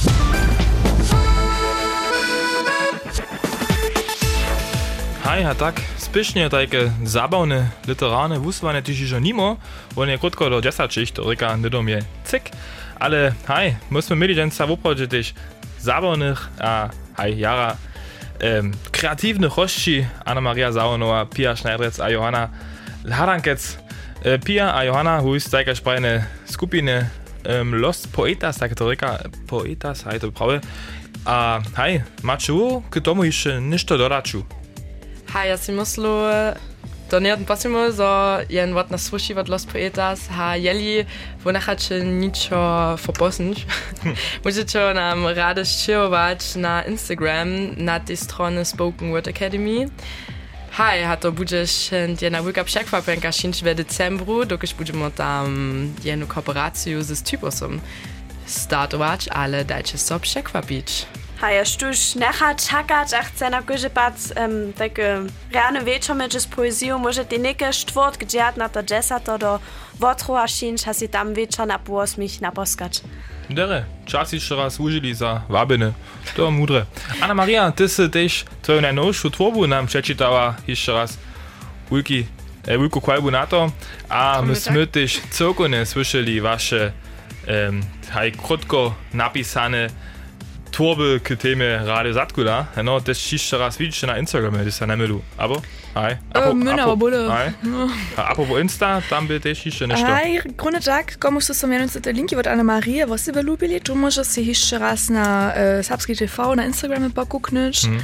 Hej, 5.25 5.45
a 5.45 5.55
tak, 5.55 5.81
spišne 5.97 6.51
takie 6.51 6.93
zabawne 7.05 7.71
literarne 7.87 8.41
wusłanie 8.41 8.83
tyś 8.83 9.01
już 9.01 9.13
nimo, 9.21 9.57
bo 9.95 10.07
nie 10.07 10.19
krótko 10.19 10.51
do 10.51 10.61
10 10.61 11.13
to 11.13 11.31
ryka 11.31 11.57
niedomie 11.57 12.03
cyk, 12.25 12.51
ale 12.99 13.33
hej, 13.49 13.77
myśmy 13.91 14.17
mieli 14.17 14.35
dzień 14.35 14.51
sa 14.51 14.67
woprawdzie 14.67 15.09
Sabonich, 15.81 16.41
a 16.61 16.91
aj 17.17 17.31
jara 17.39 17.71
um, 17.77 18.73
kreativnih 18.93 19.53
hošči, 19.53 20.07
Ana 20.25 20.41
Marija 20.41 20.73
Zaunova, 20.73 21.25
Pia 21.27 21.57
Schneiderec, 21.57 22.01
a 22.01 22.09
Johana 22.09 22.49
Harankec. 23.09 23.79
E, 24.25 24.39
Pia 24.39 24.71
a 24.77 24.85
Johana, 24.85 25.21
huj, 25.21 25.41
stajka 25.41 25.75
špajne 25.75 26.25
skupine 26.47 27.11
Los 27.81 28.07
Poetas, 28.07 28.59
tako 28.59 28.75
Poetas, 29.49 30.07
aj 30.07 30.21
to 30.21 30.31
pravi. 30.31 30.61
A 31.27 31.61
haj, 31.77 32.01
maču, 32.23 32.83
k 32.91 33.01
tomu 33.01 33.25
še 33.33 33.61
ništo 33.61 33.97
to 37.11 37.21
nie 37.21 37.37
pasimo, 37.37 37.93
zo 37.93 38.39
jen 38.49 38.75
wat 38.75 38.91
nas 38.91 39.03
sluši 39.03 39.35
wat 39.35 39.49
Los 39.49 39.67
Poetas, 39.67 40.29
ha 40.29 40.57
jeli, 40.57 41.05
wo 41.45 41.53
nachače 41.53 42.05
ničo 42.05 42.97
foposnič. 42.99 43.67
Możecie 44.45 44.95
nam 44.95 45.27
rady 45.27 45.65
szczyrować 45.65 46.57
na 46.57 46.83
Instagram, 46.83 47.49
na 47.77 48.01
tej 48.01 48.17
stronie 48.17 48.65
Spoken 48.65 49.11
Word 49.11 49.29
Academy. 49.29 49.91
Hej, 50.71 51.05
ha 51.05 51.17
to 51.17 51.33
budeš 51.33 51.91
jedna 52.23 52.43
wielka 52.43 52.65
przekwapenka 52.65 53.31
w 53.33 53.75
decembru, 53.75 54.45
dokąd 54.45 54.75
będziemy 54.75 55.11
tam 55.11 55.93
jedną 56.05 56.27
kooperację 56.27 57.05
z 57.05 57.23
Typosom 57.23 57.81
startować, 58.47 59.29
ale 59.29 59.65
dajcie 59.65 59.99
sobie 59.99 60.21
przekwapić. 60.21 61.07
A 61.41 61.51
ja 61.51 61.65
štuž 61.65 62.21
necha 62.21 62.55
čakać, 62.55 63.13
a 63.17 63.23
chce 63.23 63.51
na 63.51 63.63
kojže 63.63 63.91
pat 63.91 64.13
um, 64.37 64.73
takie 64.73 65.25
rane 65.53 65.85
wieczory 65.85 66.41
z 66.41 66.47
poezją, 66.47 66.99
może 66.99 67.25
ty 67.25 67.39
niekie 67.39 67.73
sztwort, 67.73 68.19
gdzie 68.19 68.45
na 68.57 68.69
to 68.69 68.83
desato 68.83 69.39
do 69.39 69.61
wotru 69.99 70.37
a 70.37 70.49
szynč, 70.49 70.89
a 70.89 70.95
si 70.95 71.09
tam 71.09 71.35
wieczor 71.35 71.67
na 71.67 71.79
pół 71.79 71.99
osmich 71.99 72.41
naposkać. 72.41 73.01
Dere, 73.51 73.85
czas 74.07 74.33
jeszcze 74.33 74.57
raz 74.57 74.81
użyli 74.81 75.15
za 75.15 75.43
wabiny. 75.49 75.93
To 76.37 76.51
mudre. 76.51 76.87
Anna 77.21 77.35
Maria, 77.35 77.73
ty 77.73 77.89
si 77.89 78.11
też 78.11 78.45
twoją 78.63 78.81
najnowszą 78.81 79.31
tworbu 79.31 79.67
nam 79.67 79.87
przeczytała 79.87 80.55
jeszcze 80.69 80.93
raz. 80.93 81.19
Wielki, 81.93 82.27
e, 82.67 82.79
wielką 82.79 83.01
kłajbu 83.01 83.31
na 83.31 83.47
to. 83.47 83.71
A 84.09 84.43
myśmy 84.43 84.87
też 84.87 85.21
całkowicie 85.31 85.87
słyszeli 85.87 86.41
wasze 86.41 86.93
um, 87.49 87.83
haj, 88.11 88.33
krótko 88.33 88.95
napisane 89.15 89.91
torbelke 90.71 91.37
teme 91.37 91.67
radi 91.87 92.13
zatkula, 92.13 92.67
eno, 92.77 93.01
te 93.01 93.13
das 93.13 93.53
raz 93.53 93.79
vidiš 93.79 94.03
na 94.03 94.19
Instagramu, 94.19 94.65
da 94.65 94.71
se 94.71 94.87
ne 94.87 94.97
melu. 94.97 95.21
Abo? 95.39 95.61
Aj. 95.95 96.17
Apo, 96.35 96.51
um, 96.51 96.69
apo, 96.69 96.97
bude. 96.97 97.17
Aj. 97.17 97.53
A 98.17 98.31
apo 98.31 98.47
po 98.47 98.59
Insta, 98.59 99.01
tam 99.09 99.27
bi 99.27 99.41
te 99.41 99.55
šišče 99.55 99.87
nešto. 99.87 100.07
Aj, 100.07 100.41
grunde 100.57 100.81
tak, 100.81 101.17
komu 101.19 101.41
so 101.41 101.55
sam 101.55 101.73
jednom 101.73 101.89
te 101.91 102.13
linki 102.13 102.37
od 102.37 102.47
Ana 102.47 102.63
Marije, 102.63 103.07
vos 103.07 103.23
se 103.23 103.33
veljubili, 103.33 103.81
tu 103.81 103.95
možeš 103.95 104.27
se 104.27 104.43
hišče 104.43 104.79
raz 104.79 105.11
na 105.11 105.53
uh, 105.53 105.85
Sapski 105.85 106.15
TV, 106.15 106.55
na 106.57 106.65
Instagramu 106.65 107.11
pokukneš. 107.11 107.85
Mm. 107.85 107.99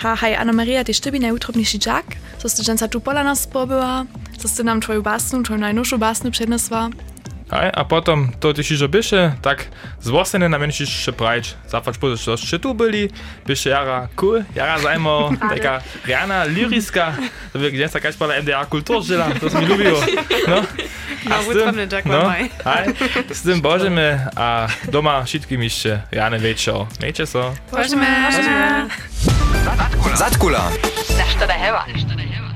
Ha, 0.00 0.14
haj, 0.14 0.34
Ana 0.36 0.52
Marija, 0.52 0.84
ti 0.84 0.92
štebi 0.92 1.18
najutrobnejši 1.18 1.78
džak, 1.78 2.16
so 2.40 2.48
ste 2.48 2.62
dženca 2.62 2.88
tu 2.88 3.00
pola 3.00 3.22
nas 3.22 3.48
pobyła, 3.48 4.06
so 4.38 4.48
ste 4.48 4.64
nam 4.64 4.80
tvoju 4.80 5.02
basnu, 5.02 5.42
tvoju 5.42 5.60
najnovšu 5.60 5.98
basnu 5.98 6.32
prednesla. 6.32 6.90
Aj, 7.50 7.66
a 7.66 7.82
potom 7.82 8.30
to 8.38 8.54
ty 8.54 8.62
že 8.62 8.86
byše, 8.86 9.42
tak 9.42 9.66
z 9.98 10.08
Vosene 10.14 10.46
na 10.46 10.54
menšiš 10.54 10.86
še 10.86 11.12
prajč. 11.12 11.58
Zafač 11.66 11.98
po 11.98 12.06
to, 12.14 12.38
še 12.38 12.62
tu 12.62 12.70
byli, 12.78 13.10
byše 13.42 13.74
jara 13.74 14.06
cool, 14.14 14.46
jara 14.54 14.78
zajmo, 14.78 15.34
taka 15.58 15.82
reana 16.06 16.46
lyriska, 16.46 17.18
to 17.50 17.58
by 17.58 17.74
gdzie 17.74 17.90
sa 17.90 17.98
kaž 17.98 18.14
pala 18.14 18.38
MDR 18.38 18.70
kultur 18.70 19.02
žila, 19.02 19.34
to 19.34 19.50
mi 19.50 19.66
ľúbilo. 19.66 19.98
No, 20.46 20.62
a 21.26 21.34
s 21.42 21.46
tým, 21.50 21.74
no, 22.06 22.22
aj, 22.64 22.84
s 23.28 23.40
tým 23.42 23.58
božeme 23.58 24.30
a 24.38 24.70
doma 24.86 25.26
všetkým 25.26 25.60
ešte 25.66 26.06
reane 26.14 26.38
večer. 26.38 26.86
Mejte 27.02 27.26
so. 27.26 27.50
Božeme. 27.74 28.06
Zatkula. 30.14 30.70
Nešto 31.18 31.44
da 31.50 31.56
heva. 31.58 31.82
Nešto 31.90 32.14
da 32.14 32.22
heva. 32.22 32.49